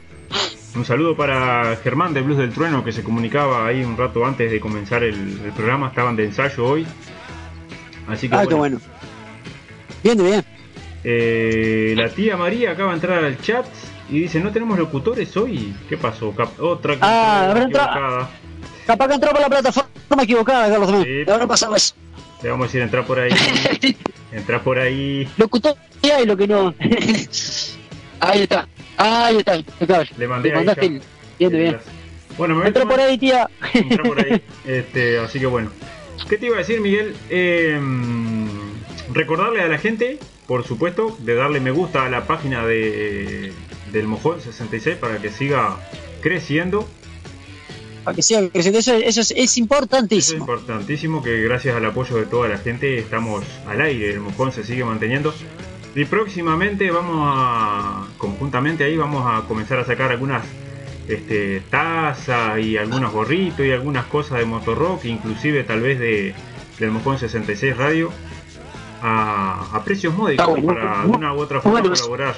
Un 0.76 0.86
saludo 0.86 1.16
para 1.18 1.76
Germán 1.84 2.14
de 2.14 2.22
Blues 2.22 2.38
del 2.38 2.52
Trueno 2.52 2.84
que 2.84 2.92
se 2.92 3.02
comunicaba 3.02 3.66
ahí 3.66 3.84
un 3.84 3.98
rato 3.98 4.24
antes 4.26 4.52
de 4.52 4.60
comenzar 4.60 5.04
el, 5.04 5.16
el 5.44 5.52
programa, 5.56 5.88
estaban 5.88 6.16
de 6.16 6.26
ensayo 6.26 6.64
hoy. 6.66 6.86
Así 8.08 8.30
que 8.30 8.36
Ah, 8.36 8.44
bueno, 8.44 8.50
qué 8.50 8.56
bueno. 8.56 8.82
Bien, 10.04 10.18
bien. 10.18 10.46
Eh, 11.04 11.94
la 11.98 12.10
tía 12.10 12.38
María 12.38 12.72
acaba 12.72 12.90
de 12.90 12.96
entrar 12.96 13.24
al 13.24 13.42
chat 13.42 13.66
y 14.10 14.20
dice, 14.22 14.40
¿no 14.40 14.52
tenemos 14.52 14.78
locutores 14.78 15.36
hoy? 15.38 15.74
¿Qué 15.90 15.98
pasó? 15.98 16.32
Cap- 16.34 16.60
otra 16.60 16.96
Ah, 17.02 17.48
habrá 17.50 17.64
entrado-. 17.64 18.28
Capaz 18.86 19.08
que 19.08 19.14
entró 19.16 19.32
por 19.32 19.42
la 19.42 19.50
plataforma 19.50 20.24
equivocada, 20.24 20.70
Carlos. 20.70 21.04
Sí. 21.04 21.24
Le 21.26 21.32
habrá 21.32 21.48
pasado 21.48 21.76
eso. 21.76 21.94
Le 22.42 22.50
vamos 22.50 22.66
a 22.66 22.68
decir, 22.68 22.82
entrar 22.82 23.06
por 23.06 23.20
ahí, 23.20 23.32
entrar 24.32 24.62
por 24.62 24.78
ahí. 24.80 25.28
Locutor 25.38 25.76
y 26.02 26.10
hay 26.10 26.26
lo 26.26 26.38
que 26.38 26.48
no. 26.48 26.74
ahí 28.20 28.42
está. 28.44 28.68
Ahí 28.98 29.38
está. 29.38 29.58
Le 30.18 30.28
mandé 30.28 30.50
ahí 30.50 30.56
mandaste 30.56 30.82
ya. 30.90 30.96
el- 30.96 31.02
Bien, 31.40 31.52
bien. 31.52 31.78
Bueno, 32.38 32.56
me 32.56 32.68
Entró 32.68 32.88
por 32.88 33.00
ahí, 33.00 33.18
tía. 33.18 33.50
Entra 33.74 34.04
por 34.04 34.20
ahí. 34.20 34.42
Este, 34.66 35.20
así 35.20 35.40
que 35.40 35.46
bueno. 35.48 35.72
¿Qué 36.30 36.38
te 36.38 36.46
iba 36.48 36.56
a 36.56 36.60
decir, 36.60 36.82
Miguel? 36.82 37.16
Eh, 37.30 37.80
recordarle 39.14 39.62
a 39.62 39.68
la 39.68 39.78
gente, 39.78 40.20
por 40.48 40.64
supuesto, 40.66 41.16
de 41.20 41.36
darle 41.36 41.60
me 41.60 41.72
gusta 41.72 42.06
a 42.06 42.10
la 42.10 42.26
página 42.26 42.66
de 42.66 43.54
del 43.92 44.08
Mojón 44.08 44.42
66 44.42 44.98
para 44.98 45.20
que 45.20 45.30
siga 45.30 45.78
creciendo. 46.22 46.88
Para 48.04 48.16
que 48.16 48.22
siga 48.22 48.50
creciendo. 48.50 48.80
Eso, 48.80 48.94
eso 48.94 49.22
es, 49.22 49.32
es 49.32 49.36
Eso 49.38 49.44
es 49.44 49.58
importantísimo. 49.58 50.40
importantísimo 50.40 51.24
que 51.24 51.42
gracias 51.44 51.76
al 51.76 51.86
apoyo 51.86 52.18
de 52.18 52.26
toda 52.26 52.48
la 52.48 52.58
gente 52.58 52.98
estamos 52.98 53.44
al 53.68 53.82
aire, 53.82 54.12
el 54.12 54.20
Mojón 54.20 54.52
se 54.52 54.64
sigue 54.64 54.84
manteniendo. 54.84 55.34
Y 55.96 56.06
próximamente 56.06 56.92
vamos 56.92 57.22
a, 57.24 58.08
conjuntamente 58.18 58.84
ahí 58.84 58.98
vamos 58.98 59.24
a 59.26 59.48
comenzar 59.48 59.80
a 59.80 59.86
sacar 59.86 60.12
algunas 60.12 60.44
este, 61.08 61.62
tazas 61.72 62.60
y 62.60 62.78
algunos 62.78 63.12
gorritos 63.12 63.66
y 63.66 63.72
algunas 63.72 64.06
cosas 64.06 64.40
de 64.40 64.46
Motorrock, 64.46 65.06
inclusive 65.06 65.64
tal 65.64 65.82
vez 65.82 66.00
de 66.00 66.36
del 66.80 66.92
Mojón 66.92 67.18
66 67.18 67.76
Radio, 67.76 68.12
a, 69.02 69.70
a 69.74 69.84
precios 69.84 70.14
módicos 70.14 70.60
para 70.62 71.02
de 71.02 71.08
una 71.08 71.34
u 71.34 71.40
otra 71.40 71.62
forma 71.62 71.82
colaborar. 71.82 72.36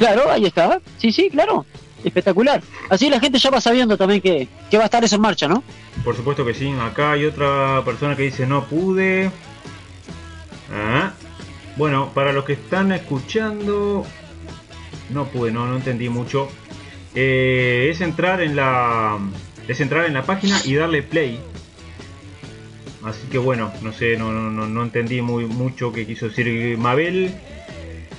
Claro, 0.00 0.30
ahí 0.30 0.46
está. 0.46 0.80
Sí, 0.96 1.12
sí, 1.12 1.28
claro. 1.28 1.66
Espectacular. 2.02 2.62
Así 2.88 3.10
la 3.10 3.20
gente 3.20 3.38
ya 3.38 3.50
va 3.50 3.60
sabiendo 3.60 3.98
también 3.98 4.22
que, 4.22 4.48
que 4.70 4.78
va 4.78 4.84
a 4.84 4.86
estar 4.86 5.04
eso 5.04 5.16
en 5.16 5.20
marcha, 5.20 5.46
¿no? 5.46 5.62
Por 6.02 6.16
supuesto 6.16 6.42
que 6.42 6.54
sí. 6.54 6.72
Acá 6.80 7.12
hay 7.12 7.26
otra 7.26 7.82
persona 7.84 8.16
que 8.16 8.22
dice 8.22 8.46
no 8.46 8.64
pude. 8.64 9.30
Ah. 10.72 11.12
Bueno, 11.76 12.12
para 12.14 12.32
los 12.32 12.46
que 12.46 12.54
están 12.54 12.92
escuchando, 12.92 14.06
no 15.10 15.26
pude, 15.26 15.50
no, 15.50 15.66
no 15.66 15.76
entendí 15.76 16.08
mucho. 16.08 16.48
Eh, 17.14 17.88
es 17.90 18.00
entrar 18.00 18.40
en 18.40 18.56
la 18.56 19.18
es 19.68 19.80
entrar 19.82 20.06
en 20.06 20.14
la 20.14 20.22
página 20.22 20.58
y 20.64 20.76
darle 20.76 21.02
play. 21.02 21.38
Así 23.04 23.26
que 23.30 23.36
bueno, 23.36 23.70
no 23.82 23.92
sé, 23.92 24.16
no, 24.16 24.32
no, 24.32 24.50
no, 24.50 24.82
entendí 24.82 25.20
muy 25.20 25.44
mucho 25.44 25.92
qué 25.92 26.06
quiso 26.06 26.28
decir 26.28 26.78
Mabel. 26.78 27.34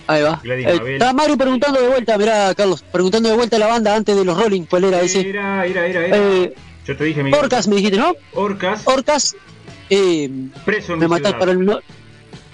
Ahí 0.07 0.21
va. 0.23 0.41
Eh, 0.43 0.81
está 0.93 1.13
Mario 1.13 1.37
preguntando 1.37 1.79
de 1.81 1.87
vuelta, 1.87 2.17
mirá, 2.17 2.53
Carlos, 2.55 2.83
preguntando 2.91 3.29
de 3.29 3.35
vuelta 3.35 3.55
a 3.55 3.59
la 3.59 3.67
banda 3.67 3.95
antes 3.95 4.15
de 4.15 4.25
los 4.25 4.37
Rolling, 4.41 4.63
¿cuál 4.63 4.85
era 4.85 5.01
ese? 5.01 5.29
Era, 5.29 5.65
era, 5.65 5.85
era, 5.85 6.05
era. 6.05 6.17
Eh, 6.17 6.53
Yo 6.85 6.97
te 6.97 7.03
dije, 7.05 7.23
Miguel. 7.23 7.39
Orcas, 7.39 7.67
me 7.67 7.75
dijiste, 7.77 7.97
¿no? 7.97 8.13
Orcas, 8.33 8.81
Orcas, 8.85 9.35
eh, 9.89 10.29
preso 10.65 10.93
en 10.93 10.99
me 10.99 11.07
mi 11.07 11.15
ciudad. 11.15 11.37
para 11.39 11.51
el... 11.51 11.63
No... 11.65 11.79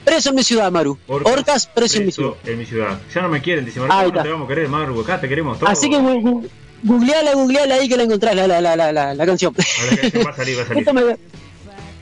Preso 0.03 0.29
en 0.29 0.35
mi 0.35 0.43
ciudad, 0.43 0.71
Maru. 0.71 0.97
Orcas, 1.07 1.67
preso, 1.67 1.97
en 1.97 2.05
mi 2.05 2.11
ciudad. 2.11 2.33
en 2.45 2.57
mi 2.57 2.65
ciudad. 2.65 2.99
Ya 3.13 3.21
no 3.21 3.29
me 3.29 3.41
quieren, 3.41 3.65
dice 3.65 3.81
Ahí 3.89 4.11
no 4.11 4.21
te 4.23 4.29
vamos 4.29 4.45
a 4.45 4.47
querer, 4.49 4.69
Maru, 4.69 5.01
acá 5.01 5.19
te 5.19 5.27
queremos 5.27 5.59
todos. 5.59 5.71
Así 5.71 5.89
que 5.89 5.97
googleala, 6.83 7.33
googleala 7.33 7.75
ahí 7.75 7.89
que 7.89 7.97
la 7.97 8.03
encontrás, 8.03 8.35
la, 8.35 8.47
la, 8.47 8.61
la, 8.61 8.75
la, 8.75 8.91
la, 8.93 9.13
la 9.13 9.25
canción. 9.25 9.53
Ahora 9.81 10.09
que 10.11 10.23
va 10.23 10.29
a 10.31 10.35
salir, 10.35 10.57
va 10.59 10.61
a 10.63 10.67
salir. 10.67 10.93
Me- 10.93 11.17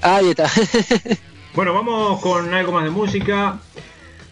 Ahí 0.01 0.29
está. 0.31 0.49
Bueno, 1.55 1.73
vamos 1.73 2.19
con 2.21 2.53
algo 2.53 2.73
más 2.73 2.83
de 2.83 2.89
música. 2.89 3.59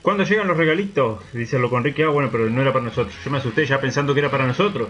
¿Cuándo 0.04 0.24
llegan 0.26 0.47
los 0.49 0.58
regalitos? 0.58 1.24
Dice 1.34 1.58
lo 1.58 1.70
con 1.70 1.84
Ricky. 1.84 2.04
Ah, 2.04 2.10
bueno, 2.10 2.30
pero 2.32 2.49
no 2.49 2.62
era 2.62 2.72
para 2.74 2.86
nosotros. 2.86 3.16
Yo 3.24 3.32
me 3.32 3.38
asusté 3.38 3.66
ya 3.66 3.80
pensando 3.80 4.14
que 4.14 4.20
era 4.20 4.30
para 4.30 4.45
nosotros. 4.45 4.89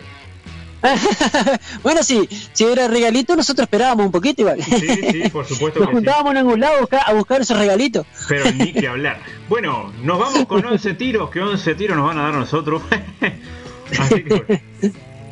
bueno, 1.84 2.04
sí, 2.04 2.28
si 2.52 2.66
era 2.66 2.88
regalito, 2.90 3.36
nosotros 3.36 3.64
esperábamos 3.66 4.08
un 4.08 4.12
poquito 4.12 4.42
igual. 4.42 4.62
Sí, 4.62 4.88
sí, 5.12 5.30
por 5.30 5.46
supuesto 5.48 5.80
Nos 5.80 5.90
que 5.90 5.94
sí. 5.94 5.98
juntábamos 5.98 6.32
en 6.32 6.38
algún 6.38 6.60
lado 6.60 6.78
a 6.78 6.80
buscar, 6.82 7.02
a 7.06 7.14
buscar 7.14 7.42
esos 7.42 7.58
regalitos. 7.58 8.06
Pero 8.28 8.52
ni 8.52 8.74
que 8.74 8.88
hablar. 8.90 9.22
Bueno, 9.48 9.94
nos 10.02 10.20
vamos 10.20 10.46
con 10.46 10.66
11 10.66 10.96
tiros, 10.96 11.30
que 11.30 11.40
11 11.42 11.76
tiros 11.76 11.96
nos 11.96 12.08
van 12.08 12.18
a 12.18 12.24
dar 12.24 12.34
nosotros. 12.34 12.82
Así 13.98 14.24
que 14.24 14.34
bueno. 14.34 14.62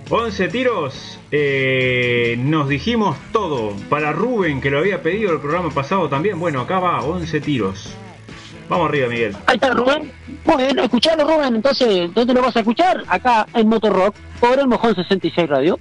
11 0.09 0.47
tiros, 0.49 1.19
eh, 1.32 2.36
nos 2.38 2.69
dijimos 2.69 3.17
todo. 3.32 3.75
Para 3.89 4.11
Rubén, 4.11 4.61
que 4.61 4.69
lo 4.69 4.77
había 4.77 5.01
pedido 5.01 5.34
el 5.34 5.39
programa 5.39 5.69
pasado 5.71 6.07
también. 6.07 6.39
Bueno, 6.39 6.61
acá 6.61 6.79
va, 6.79 7.01
11 7.01 7.41
tiros. 7.41 7.95
Vamos 8.72 8.88
arriba, 8.88 9.09
Miguel. 9.09 9.36
Ahí 9.47 9.55
está 9.55 9.72
Rubén. 9.72 10.09
Bien, 10.45 10.80
escuchalo 10.80 11.28
Rubén. 11.28 11.55
Entonces, 11.55 12.09
¿dónde 12.13 12.34
lo 12.34 12.41
vas 12.41 12.55
a 12.55 12.59
escuchar? 12.59 13.03
Acá 13.09 13.45
en 13.53 13.67
Motorrock, 13.67 14.15
por 14.39 14.57
el 14.57 14.67
Mojón 14.67 14.95
66 14.95 15.49
Radio. 15.49 15.78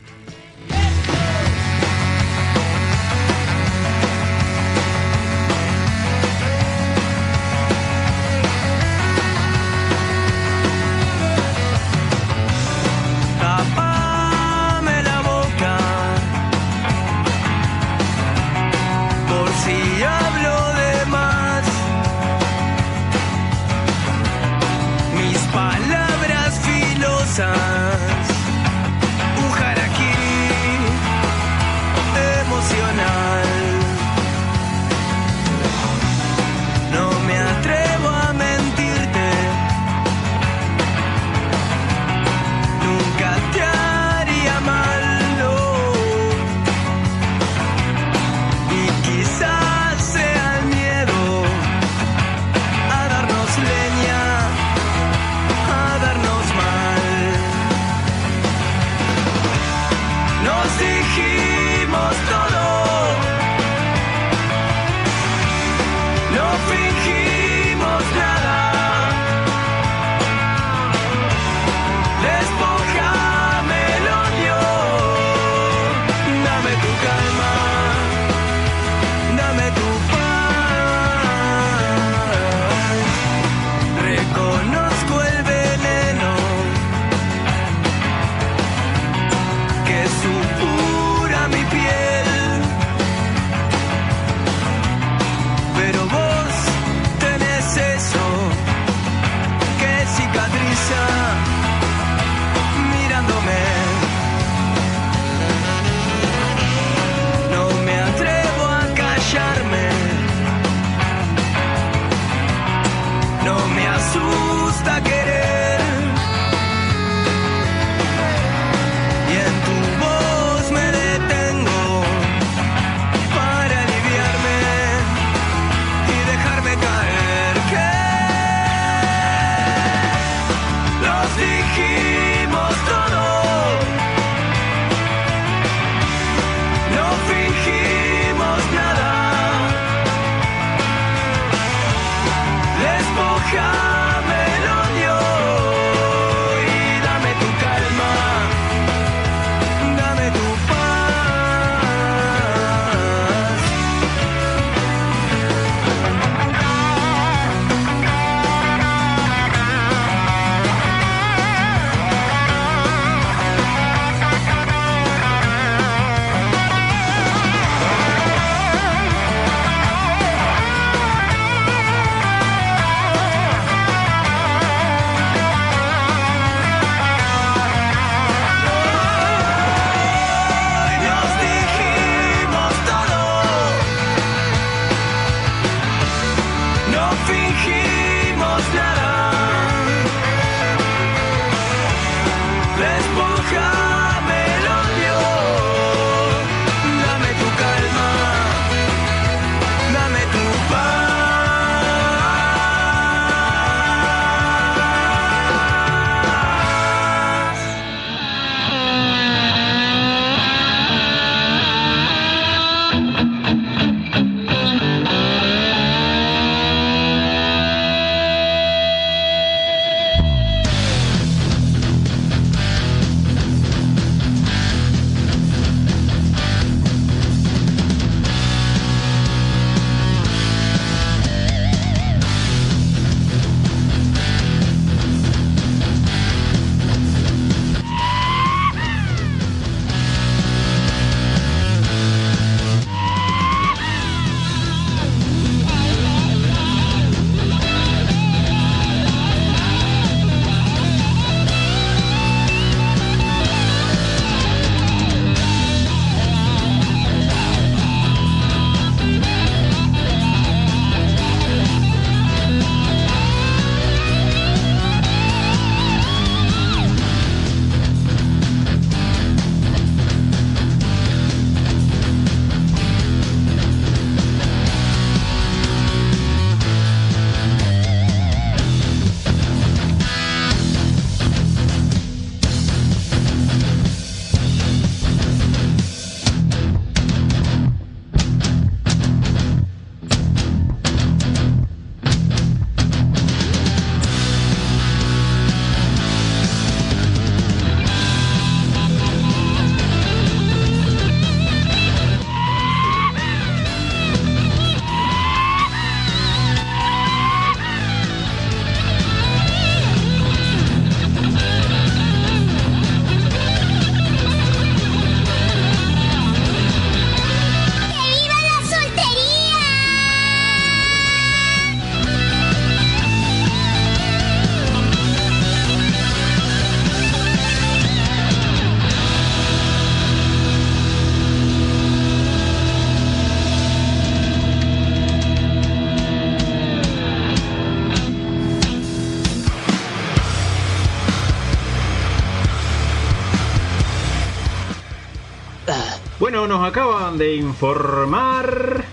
Informar 347.60 348.84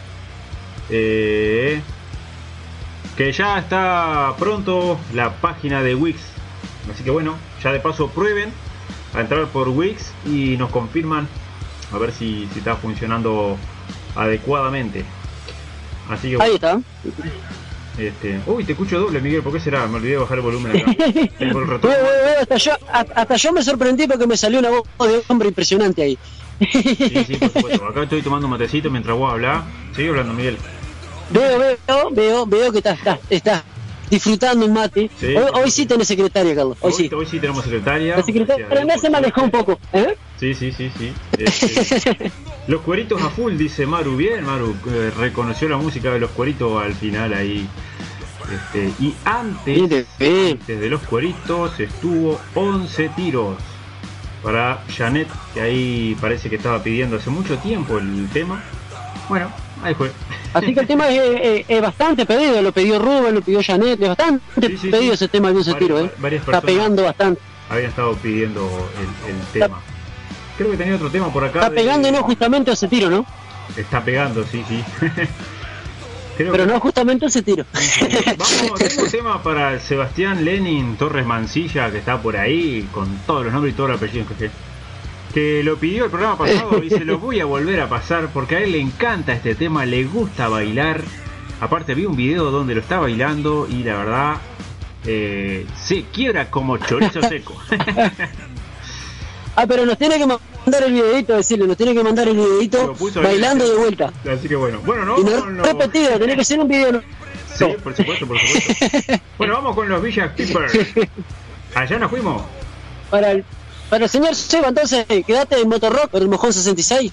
eh, 0.89 1.81
que 3.15 3.31
ya 3.31 3.59
está 3.59 4.35
pronto 4.37 4.99
la 5.13 5.31
página 5.35 5.81
de 5.81 5.95
Wix. 5.95 6.19
Así 6.93 7.01
que 7.03 7.09
bueno, 7.11 7.35
ya 7.63 7.71
de 7.71 7.79
paso 7.79 8.09
prueben 8.09 8.51
a 9.13 9.21
entrar 9.21 9.45
por 9.47 9.69
Wix 9.69 10.11
y 10.25 10.57
nos 10.57 10.69
confirman 10.69 11.29
a 11.93 11.97
ver 11.97 12.11
si, 12.11 12.49
si 12.51 12.59
está 12.59 12.75
funcionando 12.75 13.57
adecuadamente. 14.17 15.05
Así 16.09 16.31
que 16.31 16.43
Ahí 16.43 16.55
está. 16.55 16.81
este, 17.97 18.41
uy, 18.47 18.65
te 18.65 18.73
escucho 18.73 18.99
doble, 18.99 19.21
Miguel, 19.21 19.43
¿por 19.43 19.53
qué 19.53 19.61
será? 19.61 19.87
Me 19.87 19.95
olvidé 19.95 20.13
de 20.13 20.17
bajar 20.17 20.39
el 20.39 20.43
volumen 20.43 20.75
acá. 20.75 20.91
Tengo 21.39 21.59
el 21.59 21.67
retorno. 21.67 21.97
Hasta, 22.41 22.76
hasta 22.91 23.35
yo 23.35 23.51
me 23.53 23.61
sorprendí 23.63 24.07
porque 24.07 24.27
me 24.27 24.37
salió 24.37 24.59
una 24.59 24.69
voz 24.69 24.83
de 24.99 25.21
hombre 25.27 25.49
impresionante 25.49 26.01
ahí. 26.01 26.17
Sí, 26.59 27.25
sí, 27.27 27.35
por 27.35 27.51
supuesto. 27.51 27.85
Acá 27.89 28.03
estoy 28.03 28.21
tomando 28.21 28.47
matecito 28.47 28.89
mientras 28.89 29.17
vos 29.17 29.31
hablás. 29.31 29.63
Sigue 29.95 30.09
hablando, 30.09 30.33
Miguel. 30.33 30.57
Veo, 31.29 31.59
veo, 31.59 32.09
veo, 32.11 32.45
veo 32.45 32.71
que 32.71 32.77
estás 32.77 32.97
está, 32.97 33.19
está 33.29 33.63
disfrutando 34.09 34.65
un 34.65 34.73
mate. 34.73 35.09
Sí. 35.19 35.35
hoy, 35.35 35.51
hoy 35.53 35.71
sí 35.71 35.85
tenés 35.85 36.07
secretaria, 36.07 36.55
Carlos. 36.55 36.77
Hoy 36.81 36.93
sí. 36.93 37.09
hoy 37.13 37.25
sí 37.25 37.39
tenemos 37.39 37.63
secretaria. 37.63 38.17
La 38.17 38.23
secretaria 38.23 38.67
Dios, 38.67 38.85
me 38.85 38.93
se 38.93 39.01
por 39.01 39.11
manejó 39.11 39.43
un 39.43 39.51
poco. 39.51 39.79
¿eh? 39.93 40.15
Sí, 40.39 40.53
sí, 40.53 40.71
sí, 40.71 40.91
sí. 40.97 41.13
Este, 41.37 42.31
los 42.67 42.81
cueritos 42.81 43.21
a 43.21 43.29
full, 43.29 43.55
dice 43.57 43.85
Maru. 43.85 44.15
Bien, 44.15 44.43
Maru. 44.43 44.75
eh, 44.89 45.11
reconoció 45.17 45.67
la 45.69 45.77
música 45.77 46.11
de 46.13 46.19
los 46.19 46.31
cueritos 46.31 46.81
al 46.81 46.93
final 46.93 47.33
ahí. 47.33 47.67
Este, 48.53 48.93
y 49.03 49.13
antes, 49.25 50.07
antes 50.19 50.79
de 50.79 50.89
los 50.89 51.01
cueritos 51.03 51.79
estuvo 51.79 52.39
11 52.55 53.09
tiros 53.09 53.57
para 54.41 54.81
Janet, 54.95 55.27
que 55.53 55.61
ahí 55.61 56.17
parece 56.21 56.49
que 56.49 56.55
estaba 56.55 56.81
pidiendo 56.81 57.17
hace 57.17 57.29
mucho 57.29 57.57
tiempo 57.57 57.97
el 57.97 58.29
tema. 58.31 58.63
Bueno, 59.27 59.51
ahí 59.83 59.93
fue. 59.95 60.11
Así 60.53 60.73
que 60.73 60.79
el 60.79 60.87
tema 60.87 61.09
es, 61.09 61.21
es- 61.41 61.65
es 61.67 61.81
bastante 61.81 62.25
pedido. 62.25 62.61
Lo 62.61 62.71
pidió 62.71 62.99
Rubén, 62.99 63.35
lo 63.35 63.41
pidió 63.41 63.61
Janet. 63.61 64.01
Es 64.01 64.07
bastante 64.07 64.67
Sí, 64.69 64.77
sí, 64.77 64.89
pedido 64.89 65.09
sí. 65.09 65.15
ese 65.15 65.27
tema 65.27 65.51
de 65.51 65.59
ese 65.59 65.73
tiro. 65.73 65.99
¿eh? 65.99 66.11
Está 66.31 66.61
pegando 66.61 67.03
bastante. 67.03 67.41
Habían 67.69 67.89
estado 67.89 68.13
pidiendo 68.15 68.61
el, 69.27 69.31
el 69.35 69.41
tema. 69.51 69.81
Creo 70.57 70.71
que 70.71 70.77
tenía 70.77 70.95
otro 70.95 71.09
tema 71.11 71.27
por 71.33 71.43
acá. 71.43 71.59
Está 71.59 71.69
de- 71.69 71.75
pegando 71.75 72.09
no 72.11 72.23
justamente 72.23 72.71
ese 72.71 72.87
tiro, 72.87 73.09
¿no? 73.09 73.25
Está 73.75 74.01
pegando, 74.01 74.45
sí, 74.45 74.63
sí. 74.69 74.81
Creo 76.37 76.51
Pero 76.51 76.65
que- 76.65 76.71
no 76.73 76.79
justamente 76.79 77.25
ese 77.25 77.41
tiro. 77.41 77.65
Vamos, 78.37 78.79
tengo 78.79 79.03
un 79.03 79.11
tema 79.11 79.41
para 79.43 79.79
Sebastián 79.79 80.45
Lenin 80.45 80.95
Torres 80.95 81.25
Mancilla, 81.25 81.89
que 81.91 81.97
está 81.97 82.21
por 82.21 82.37
ahí, 82.37 82.87
con 82.93 83.17
todos 83.25 83.43
los 83.45 83.53
nombres 83.53 83.73
y 83.73 83.77
todos 83.77 83.89
los 83.89 83.97
apellidos 83.97 84.27
que 84.37 84.49
que 85.33 85.61
lo 85.61 85.75
pidió 85.77 86.05
el 86.05 86.09
programa 86.09 86.37
pasado 86.37 86.81
y 86.83 86.89
se 86.89 87.03
lo 87.05 87.19
voy 87.19 87.39
a 87.41 87.45
volver 87.45 87.81
a 87.81 87.89
pasar 87.89 88.29
porque 88.33 88.55
a 88.55 88.59
él 88.59 88.71
le 88.71 88.79
encanta 88.79 89.33
este 89.33 89.55
tema, 89.55 89.85
le 89.85 90.03
gusta 90.05 90.47
bailar. 90.47 91.01
Aparte 91.59 91.93
vi 91.95 92.05
un 92.05 92.15
video 92.15 92.49
donde 92.51 92.73
lo 92.75 92.81
está 92.81 92.99
bailando 92.99 93.67
y 93.69 93.83
la 93.83 93.97
verdad 93.97 94.35
eh, 95.05 95.65
se 95.75 96.03
quiebra 96.03 96.49
como 96.49 96.77
chorizo 96.77 97.21
seco. 97.29 97.55
Ah, 99.55 99.65
pero 99.67 99.85
nos 99.85 99.97
tiene 99.97 100.17
que 100.17 100.25
mandar 100.67 100.83
el 100.83 100.93
videito, 100.93 101.33
decirle, 101.33 101.65
nos 101.65 101.77
tiene 101.77 101.93
que 101.93 102.03
mandar 102.03 102.27
el 102.27 102.35
videito 102.35 102.93
bailando 103.23 103.67
de 103.67 103.75
vuelta. 103.75 104.11
Así 104.29 104.49
que 104.49 104.55
bueno, 104.57 104.81
bueno, 104.85 105.05
no, 105.05 105.17
Y 105.17 105.23
no 105.23 105.29
no, 105.39 105.45
no. 105.49 105.63
repetido, 105.63 106.17
tiene 106.17 106.35
que 106.35 106.43
ser 106.43 106.59
un 106.59 106.67
video. 106.67 106.91
¿no? 106.91 107.01
Sí, 107.55 107.65
por 107.81 107.95
supuesto, 107.95 108.27
por 108.27 108.37
supuesto. 108.37 109.13
Bueno, 109.37 109.53
vamos 109.53 109.75
con 109.75 109.87
los 109.87 110.01
Villa 110.01 110.33
Keepers. 110.35 110.73
Allá 111.73 111.99
nos 111.99 112.09
fuimos. 112.09 112.41
Para 113.09 113.31
el, 113.31 113.45
para 113.89 114.03
el 114.03 114.09
señor 114.09 114.35
Seba, 114.35 114.67
entonces, 114.67 115.05
quédate 115.25 115.61
en 115.61 115.69
Motorrock 115.69 116.13
el 116.15 116.27
Mojón 116.27 116.51
66. 116.51 117.11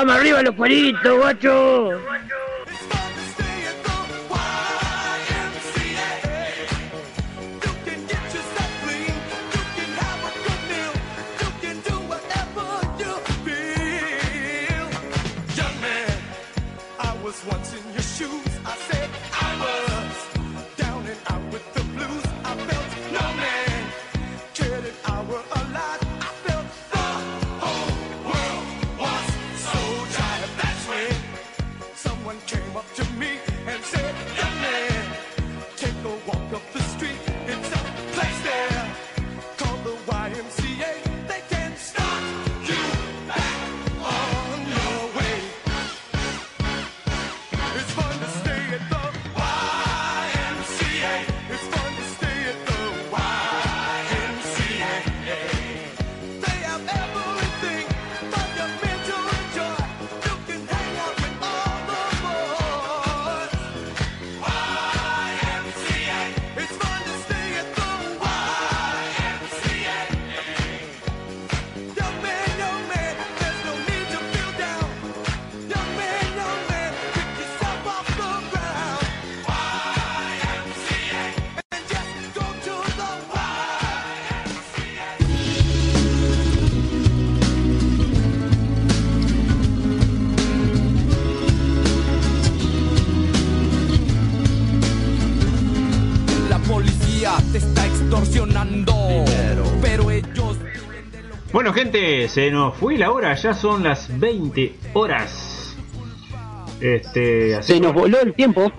Vamos 0.00 0.14
arriba 0.16 0.42
los 0.42 0.54
cueritos, 0.54 1.18
guacho. 1.18 1.90
Bueno, 101.60 101.74
gente, 101.74 102.26
se 102.30 102.50
nos 102.50 102.74
fue 102.78 102.96
la 102.96 103.12
hora, 103.12 103.34
ya 103.34 103.52
son 103.52 103.82
las 103.82 104.18
20 104.18 104.76
horas. 104.94 105.76
Este, 106.80 107.54
así 107.54 107.74
Se 107.74 107.80
nos 107.80 107.92
voló 107.92 108.18
el 108.18 108.32
tiempo. 108.32 108.72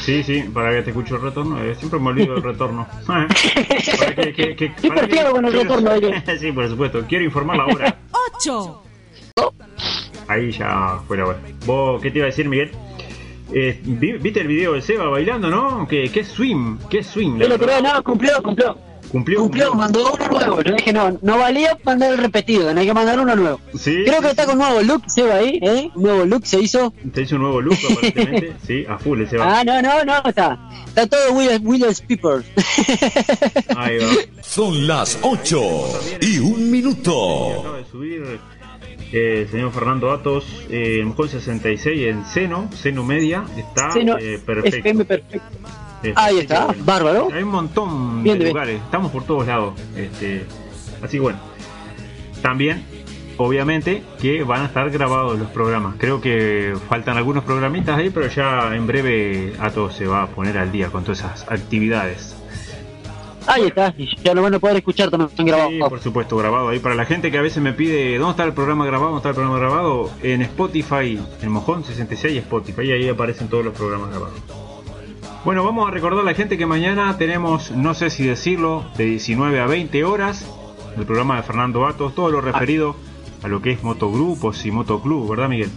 Sí, 0.00 0.22
sí, 0.22 0.42
para 0.44 0.70
que 0.70 0.80
te 0.80 0.90
escucho 0.92 1.16
el 1.16 1.20
retorno. 1.20 1.62
eh, 1.62 1.74
siempre 1.74 2.00
me 2.00 2.08
olvido 2.08 2.32
del 2.36 2.42
retorno. 2.42 2.88
Para 3.06 3.28
que- 3.28 4.32
que- 4.32 4.56
que- 4.56 4.72
Siempre 4.78 4.88
para 4.88 5.00
que- 5.02 5.06
pierdo 5.08 5.32
con 5.32 5.44
el 5.44 5.52
retorno, 5.52 5.90
sí, 6.40 6.52
por 6.52 6.68
supuesto. 6.70 7.04
Quiero 7.06 7.22
informar 7.26 7.58
la 7.58 7.66
hora. 7.66 7.96
8, 8.38 8.82
Ahí 10.26 10.52
ya 10.52 11.00
fue 11.06 11.18
la 11.18 11.26
hora. 11.26 11.38
¿Vos 11.66 12.00
qué 12.00 12.10
te 12.10 12.16
iba 12.16 12.24
a 12.24 12.30
decir, 12.30 12.48
Miguel? 12.48 12.70
Eh, 13.52 13.78
vi- 13.84 14.12
¿Viste 14.16 14.40
el 14.40 14.46
video 14.48 14.72
de 14.72 14.80
Seba 14.80 15.04
bailando, 15.10 15.50
no? 15.50 15.86
¿Qué, 15.86 16.10
qué 16.10 16.24
swing? 16.24 16.78
¿Qué 16.88 17.02
swing? 17.02 17.32
la 17.38 17.44
Pero, 17.44 17.58
pero 17.58 17.80
no, 17.82 18.02
cumplió, 18.02 18.42
cumplió. 18.42 18.78
Cumplió, 19.12 19.40
Cumplió, 19.40 19.74
mandó 19.74 20.14
uno 20.14 20.28
nuevo. 20.28 20.62
Yo 20.62 20.72
dije, 20.74 20.90
no, 20.90 21.18
no 21.20 21.36
valía 21.36 21.76
mandar 21.84 22.12
el 22.12 22.18
repetido, 22.18 22.66
tenés 22.68 22.86
que 22.86 22.94
mandar 22.94 23.20
uno 23.20 23.36
nuevo. 23.36 23.60
Sí, 23.74 24.04
Creo 24.06 24.16
sí, 24.16 24.22
que 24.22 24.30
está 24.30 24.46
con 24.46 24.56
nuevo 24.56 24.80
look, 24.80 25.02
Seba 25.06 25.34
ahí, 25.34 25.58
¿eh? 25.60 25.90
Un 25.94 26.02
nuevo 26.02 26.24
look 26.24 26.46
se 26.46 26.60
hizo. 26.60 26.94
Te 27.12 27.20
hizo 27.20 27.36
un 27.36 27.42
nuevo 27.42 27.60
look, 27.60 27.76
aparentemente. 27.92 28.54
sí, 28.66 28.86
a 28.88 28.96
full 28.96 29.20
el 29.20 29.28
Seba. 29.28 29.60
Ah, 29.60 29.64
no, 29.64 29.82
no, 29.82 30.02
no, 30.04 30.16
está. 30.24 30.58
Está 30.86 31.06
todo 31.06 31.32
Will, 31.34 31.60
Will 31.62 31.84
Piper. 32.08 32.42
Ahí 33.76 33.98
va. 33.98 34.06
Son 34.42 34.86
las 34.86 35.18
8 35.20 35.60
y 36.22 36.38
un 36.38 36.70
minuto. 36.70 37.60
Acaba 37.60 37.76
de 37.78 37.84
subir 37.84 38.40
eh, 39.12 39.42
el 39.42 39.48
señor 39.50 39.72
Fernando 39.72 40.10
Atos, 40.10 40.46
eh, 40.70 41.00
el 41.00 41.06
mojón 41.06 41.28
66 41.28 42.08
en 42.08 42.24
seno, 42.24 42.70
seno 42.74 43.04
media, 43.04 43.44
está 43.58 43.90
Seno, 43.90 44.16
eh, 44.18 44.40
perfecto. 44.44 44.78
FM 44.78 45.04
perfecto. 45.04 45.58
Ahí 46.16 46.38
está, 46.38 46.66
bueno. 46.66 46.82
bárbaro. 46.84 47.28
Hay 47.32 47.42
un 47.42 47.50
montón 47.50 48.22
Bien, 48.22 48.38
de 48.38 48.44
bien. 48.44 48.54
lugares, 48.54 48.80
estamos 48.82 49.10
por 49.12 49.24
todos 49.24 49.46
lados. 49.46 49.74
Este, 49.96 50.46
así 51.02 51.16
que 51.16 51.20
bueno, 51.20 51.38
también, 52.42 52.84
obviamente, 53.36 54.02
que 54.20 54.42
van 54.42 54.62
a 54.62 54.64
estar 54.66 54.90
grabados 54.90 55.38
los 55.38 55.48
programas. 55.50 55.94
Creo 55.98 56.20
que 56.20 56.74
faltan 56.88 57.16
algunos 57.16 57.44
programitas 57.44 57.98
ahí, 57.98 58.10
pero 58.10 58.26
ya 58.28 58.74
en 58.74 58.86
breve 58.86 59.52
Atos 59.60 59.94
se 59.94 60.06
va 60.06 60.22
a 60.24 60.26
poner 60.28 60.58
al 60.58 60.72
día 60.72 60.88
con 60.90 61.04
todas 61.04 61.20
esas 61.20 61.42
actividades. 61.50 62.36
Ahí 63.44 63.64
está, 63.66 63.92
y 63.98 64.08
ya 64.22 64.34
lo 64.34 64.42
van 64.42 64.54
a 64.54 64.60
poder 64.60 64.76
escuchar 64.76 65.10
también 65.10 65.30
grabado. 65.44 65.70
Sí, 65.70 65.78
por 65.80 66.00
supuesto, 66.00 66.36
grabado 66.36 66.68
ahí. 66.68 66.78
Para 66.78 66.94
la 66.94 67.04
gente 67.04 67.32
que 67.32 67.38
a 67.38 67.42
veces 67.42 67.60
me 67.60 67.72
pide, 67.72 68.16
¿dónde 68.16 68.30
está 68.30 68.44
el 68.44 68.52
programa 68.52 68.86
grabado? 68.86 69.10
¿Dónde 69.10 69.18
está 69.18 69.30
el 69.30 69.34
programa 69.34 69.58
grabado? 69.58 70.10
En 70.22 70.42
Spotify, 70.42 71.18
en 71.42 71.48
Mojón 71.50 71.82
66 71.82 72.36
Spotify, 72.38 72.82
y 72.82 72.92
ahí 72.92 73.08
aparecen 73.08 73.48
todos 73.48 73.64
los 73.64 73.74
programas 73.74 74.10
grabados. 74.10 74.34
Bueno, 75.44 75.64
vamos 75.64 75.88
a 75.88 75.90
recordar 75.90 76.20
a 76.20 76.24
la 76.24 76.34
gente 76.34 76.56
que 76.56 76.66
mañana 76.66 77.16
tenemos, 77.18 77.72
no 77.72 77.94
sé 77.94 78.10
si 78.10 78.24
decirlo, 78.24 78.84
de 78.96 79.06
19 79.06 79.60
a 79.60 79.66
20 79.66 80.04
horas, 80.04 80.46
el 80.96 81.04
programa 81.04 81.36
de 81.36 81.42
Fernando 81.42 81.84
Atos, 81.86 82.14
todo 82.14 82.30
lo 82.30 82.40
referido 82.40 82.94
a 83.42 83.48
lo 83.48 83.60
que 83.60 83.72
es 83.72 83.82
motogrupos 83.82 84.64
y 84.66 84.70
motoclub, 84.70 85.28
¿verdad 85.30 85.48
Miguel? 85.48 85.70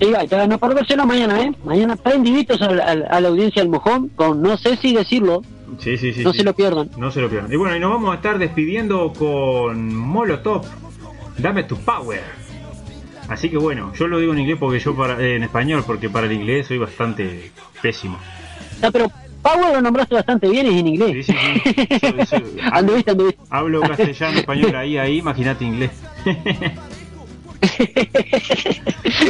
Sí, 0.00 0.12
no 0.48 0.58
perderselo 0.58 1.06
mañana, 1.06 1.40
¿eh? 1.42 1.52
Mañana 1.64 1.96
prendiditos 1.96 2.60
a, 2.62 2.70
la- 2.72 2.84
a 3.08 3.20
la 3.20 3.28
audiencia 3.28 3.62
del 3.62 3.70
mojón, 3.70 4.08
con 4.08 4.42
no 4.42 4.56
sé 4.56 4.76
si 4.76 4.92
decirlo, 4.94 5.42
Sí, 5.78 5.96
sí, 5.96 6.12
sí. 6.12 6.24
no 6.24 6.32
sí. 6.32 6.38
se 6.38 6.44
lo 6.44 6.54
pierdan. 6.54 6.90
No 6.96 7.10
se 7.12 7.20
lo 7.20 7.28
pierdan. 7.28 7.52
Y 7.52 7.56
bueno, 7.56 7.76
y 7.76 7.80
nos 7.80 7.90
vamos 7.92 8.10
a 8.12 8.14
estar 8.16 8.38
despidiendo 8.38 9.12
con 9.16 9.94
Molotov. 9.94 10.64
Dame 11.36 11.62
tu 11.64 11.76
power. 11.76 12.22
Así 13.28 13.50
que 13.50 13.58
bueno, 13.58 13.92
yo 13.94 14.08
lo 14.08 14.18
digo 14.18 14.32
en 14.32 14.38
inglés 14.40 14.56
porque 14.58 14.80
yo 14.80 14.96
para, 14.96 15.20
eh, 15.22 15.36
en 15.36 15.42
español 15.44 15.84
porque 15.86 16.08
para 16.10 16.26
el 16.26 16.32
inglés 16.32 16.66
soy 16.66 16.78
bastante 16.78 17.52
pésimo. 17.82 18.18
No, 18.82 18.92
pero 18.92 19.10
Power 19.42 19.74
lo 19.74 19.80
nombraste 19.80 20.14
bastante 20.14 20.48
bien, 20.48 20.66
es 20.66 20.72
en 20.74 20.84
Sí, 20.86 20.88
inglés. 20.88 21.26
sí, 21.26 21.32
sí. 21.32 21.98
Soy- 22.00 22.26
soy- 22.26 22.60
anduviste, 22.72 23.10
anduviste. 23.12 23.40
hablo 23.50 23.80
castellano, 23.82 24.38
español 24.38 24.74
ahí, 24.76 24.98
ahí, 24.98 25.18
imagínate 25.18 25.64
inglés. 25.64 25.90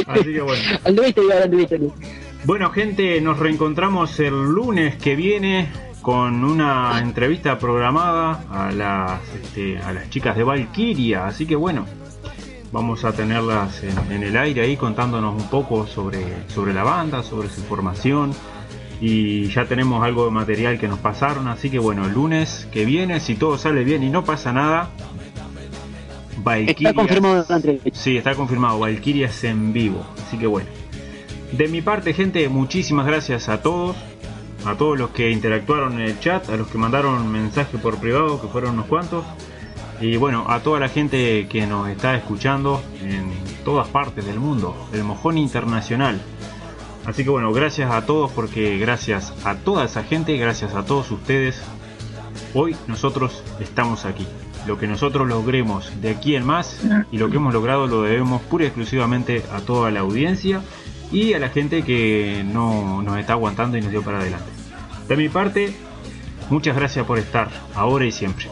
Así 0.07 0.33
que 0.33 0.41
bueno. 0.41 0.63
Anduviste. 0.85 1.21
anduviste. 1.43 1.81
Bueno, 2.45 2.71
gente, 2.71 3.21
nos 3.21 3.39
reencontramos 3.39 4.19
el 4.21 4.33
lunes 4.35 4.97
que 4.97 5.17
viene 5.17 5.69
con 6.03 6.45
una 6.45 6.99
entrevista 7.01 7.59
programada 7.59 8.45
a 8.51 8.71
las, 8.73 9.21
este, 9.43 9.79
a 9.79 9.93
las 9.93 10.09
chicas 10.11 10.37
de 10.37 10.45
Valkyria. 10.45 11.27
Así 11.27 11.47
que 11.47 11.57
bueno, 11.57 11.85
vamos 12.73 13.05
a 13.05 13.13
tenerlas 13.13 13.83
en, 13.83 14.13
en 14.13 14.23
el 14.23 14.37
aire 14.37 14.63
ahí 14.63 14.77
contándonos 14.77 15.35
un 15.41 15.49
poco 15.49 15.87
sobre, 15.87 16.21
sobre 16.49 16.73
la 16.73 16.85
banda, 16.85 17.23
sobre 17.23 17.49
su 17.49 17.63
formación. 17.63 18.33
Y 19.01 19.49
ya 19.49 19.67
tenemos 19.67 20.03
algo 20.03 20.25
de 20.25 20.31
material 20.31 20.79
que 20.79 20.89
nos 20.89 20.99
pasaron. 20.99 21.49
Así 21.49 21.71
que 21.71 21.79
bueno, 21.79 22.07
el 22.07 22.13
lunes 22.13 22.69
que 22.73 22.85
viene, 22.85 23.21
si 23.21 23.37
todo 23.37 23.59
sale 23.59 23.85
bien 23.85 24.03
y 24.03 24.11
no 24.11 24.25
pasa 24.25 24.53
nada, 24.53 24.91
Valkyria. 26.39 26.91
Está 26.91 26.95
confirmado. 26.95 27.47
Sí, 27.93 28.17
está 28.17 28.35
confirmado. 28.35 28.79
Valkyrias 28.79 29.45
en 29.45 29.73
vivo. 29.73 30.05
Así 30.27 30.39
que 30.39 30.47
bueno. 30.47 30.69
De 31.53 31.67
mi 31.69 31.81
parte, 31.81 32.13
gente, 32.13 32.49
muchísimas 32.49 33.07
gracias 33.07 33.49
a 33.49 33.63
todos. 33.63 33.97
A 34.65 34.75
todos 34.75 34.99
los 34.99 35.11
que 35.11 35.31
interactuaron 35.31 35.95
en 35.95 36.01
el 36.01 36.19
chat, 36.19 36.51
a 36.51 36.57
los 36.57 36.67
que 36.67 36.79
mandaron 36.79 37.31
mensaje 37.31 37.79
por 37.79 37.99
privado, 37.99 38.41
que 38.41 38.49
fueron 38.49 38.75
unos 38.75 38.87
cuantos. 38.87 39.25
Y 40.01 40.17
bueno, 40.17 40.47
a 40.49 40.61
toda 40.61 40.81
la 40.81 40.89
gente 40.89 41.47
que 41.49 41.67
nos 41.67 41.89
está 41.89 42.17
escuchando 42.17 42.83
en 43.03 43.31
todas 43.65 43.89
partes 43.89 44.27
del 44.27 44.41
mundo, 44.41 44.89
el 44.93 45.05
mojón 45.05 45.39
internacional. 45.39 46.21
Así 47.09 47.25
que 47.25 47.31
bueno, 47.31 47.51
gracias 47.55 47.91
a 47.91 48.05
todos 48.05 48.31
porque 48.33 48.77
gracias 48.77 49.33
a 49.43 49.55
toda 49.55 49.87
esa 49.87 50.05
gente, 50.05 50.37
gracias 50.37 50.75
a 50.75 50.85
todos 50.85 51.11
ustedes, 51.11 51.59
hoy 52.53 52.77
nosotros 52.87 53.43
estamos 53.61 54.05
aquí. 54.05 54.27
Lo 54.67 54.79
que 54.79 54.87
nosotros 54.87 55.27
logremos 55.27 55.91
de 56.03 56.11
aquí 56.11 56.37
en 56.37 56.45
más 56.45 56.79
y 57.11 57.17
lo 57.17 57.31
que 57.31 57.37
hemos 57.37 57.55
logrado 57.55 57.87
lo 57.87 58.03
debemos 58.03 58.43
pura 58.43 58.65
y 58.65 58.67
exclusivamente 58.67 59.43
a 59.55 59.61
toda 59.61 59.91
la 59.91 60.01
audiencia 60.01 60.61
y 61.11 61.33
a 61.33 61.39
la 61.39 61.49
gente 61.49 61.83
que 61.83 62.45
no 62.45 63.01
nos 63.01 63.19
está 63.19 63.33
aguantando 63.33 63.79
y 63.79 63.81
nos 63.81 63.91
dio 63.91 64.03
para 64.03 64.19
adelante. 64.21 64.51
De 65.09 65.17
mi 65.17 65.31
parte, 65.31 65.75
muchas 66.51 66.77
gracias 66.77 67.07
por 67.07 67.19
estar 67.19 67.49
ahora 67.75 68.05
y 68.05 68.13
siempre. 68.13 68.49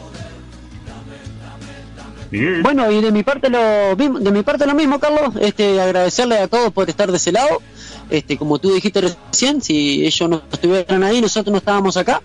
Miguel. 2.31 2.63
Bueno, 2.63 2.89
y 2.91 3.01
de 3.01 3.11
mi 3.11 3.21
parte 3.21 3.51
lo 3.51 3.95
de 3.95 4.31
mi 4.31 4.41
parte 4.41 4.65
lo 4.65 4.73
mismo, 4.73 4.99
Carlos, 4.99 5.35
este 5.39 5.79
agradecerle 5.79 6.39
a 6.39 6.47
todos 6.47 6.73
por 6.73 6.89
estar 6.89 7.11
de 7.11 7.17
ese 7.17 7.31
lado. 7.31 7.61
Este, 8.09 8.37
como 8.37 8.59
tú 8.59 8.73
dijiste 8.73 9.01
recién, 9.01 9.61
si 9.61 10.05
ellos 10.05 10.29
no 10.29 10.41
estuvieran 10.51 11.03
ahí, 11.03 11.21
nosotros 11.21 11.51
no 11.51 11.57
estábamos 11.57 11.97
acá. 11.97 12.21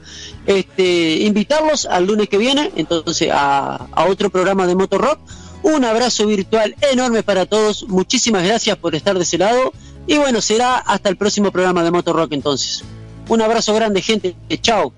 Este, 0.46 1.16
invitarlos 1.22 1.86
al 1.86 2.06
lunes 2.06 2.28
que 2.28 2.38
viene, 2.38 2.70
entonces 2.76 3.30
a, 3.32 3.88
a 3.92 4.04
otro 4.06 4.30
programa 4.30 4.66
de 4.66 4.74
Motor 4.74 5.00
Rock. 5.00 5.18
Un 5.62 5.84
abrazo 5.84 6.26
virtual 6.26 6.74
enorme 6.80 7.22
para 7.22 7.46
todos. 7.46 7.88
Muchísimas 7.88 8.44
gracias 8.44 8.76
por 8.76 8.94
estar 8.94 9.16
de 9.16 9.22
ese 9.22 9.38
lado. 9.38 9.72
Y 10.06 10.18
bueno, 10.18 10.40
será 10.40 10.78
hasta 10.78 11.08
el 11.08 11.16
próximo 11.16 11.52
programa 11.52 11.84
de 11.84 11.90
Motor 11.90 12.16
Rock 12.16 12.32
entonces. 12.32 12.84
Un 13.28 13.40
abrazo 13.40 13.74
grande, 13.74 14.02
gente. 14.02 14.34
Chao. 14.60 14.92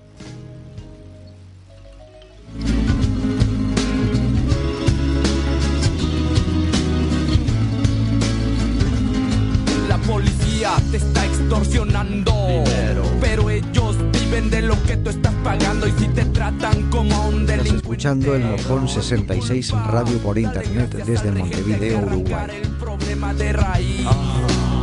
Te 10.91 10.97
está 10.97 11.25
extorsionando. 11.25 12.33
Pero 13.21 13.49
ellos 13.49 13.95
viven 14.11 14.49
de 14.49 14.61
lo 14.63 14.81
que 14.83 14.97
tú 14.97 15.09
estás 15.09 15.33
pagando. 15.43 15.87
Y 15.87 15.91
si 15.91 16.07
te 16.09 16.25
tratan 16.25 16.89
como 16.89 17.13
a 17.15 17.27
un 17.27 17.41
Estás 17.41 17.47
delincuente. 17.57 17.75
escuchando 17.77 18.35
el 18.35 18.43
Mojón 18.45 18.87
66 18.87 19.71
Radio 19.87 20.17
por 20.19 20.37
Internet 20.37 20.93
desde 21.05 21.31
Montevideo, 21.31 21.99
Uruguay. 21.99 22.47
el 22.61 22.69
problema 22.71 23.33
de 23.33 23.53
raíz 23.53 24.07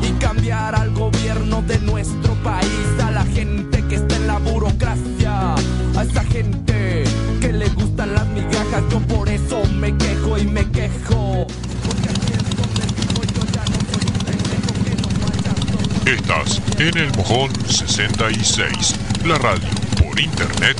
y 0.03 0.11
cambiar 0.19 0.75
al 0.75 0.91
gobierno 0.93 1.63
de 1.63 1.79
nuestro 1.81 2.35
país, 2.43 2.69
a 3.05 3.11
la 3.11 3.25
gente 3.25 3.83
que 3.89 3.97
está 3.97 4.17
en 4.17 4.27
la 4.27 4.39
burocracia, 4.39 5.55
a 5.55 6.03
esa 6.03 6.25
gente 6.25 7.05
que 7.41 7.53
le 7.53 7.69
gustan 7.71 8.15
las 8.15 8.27
migajas. 8.29 8.83
Yo 8.91 9.01
por 9.01 9.29
eso 9.29 9.63
me 9.79 9.97
quejo 9.97 10.39
y 10.39 10.47
me 10.47 10.65
quejo. 10.71 11.47
Porque 11.87 12.09
aquí 12.09 12.33
es 12.33 12.57
donde 12.57 12.83
vivo, 12.97 13.23
yo 13.35 13.43
ya 13.53 13.65
no 13.65 13.79
soy 13.93 14.07
un 14.07 14.19
pendejo 14.25 14.73
que 14.85 14.95
no 15.03 15.09
vaya 15.27 15.51
a 15.51 16.02
Estás 16.13 16.61
en 16.79 16.99
el 16.99 17.11
Mojón 17.17 17.51
66, 17.67 18.95
la 19.25 19.39
radio 19.39 19.67
por 19.99 20.21
internet 20.21 20.77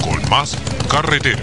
con 0.00 0.30
más 0.30 0.56
carretera. 0.88 1.42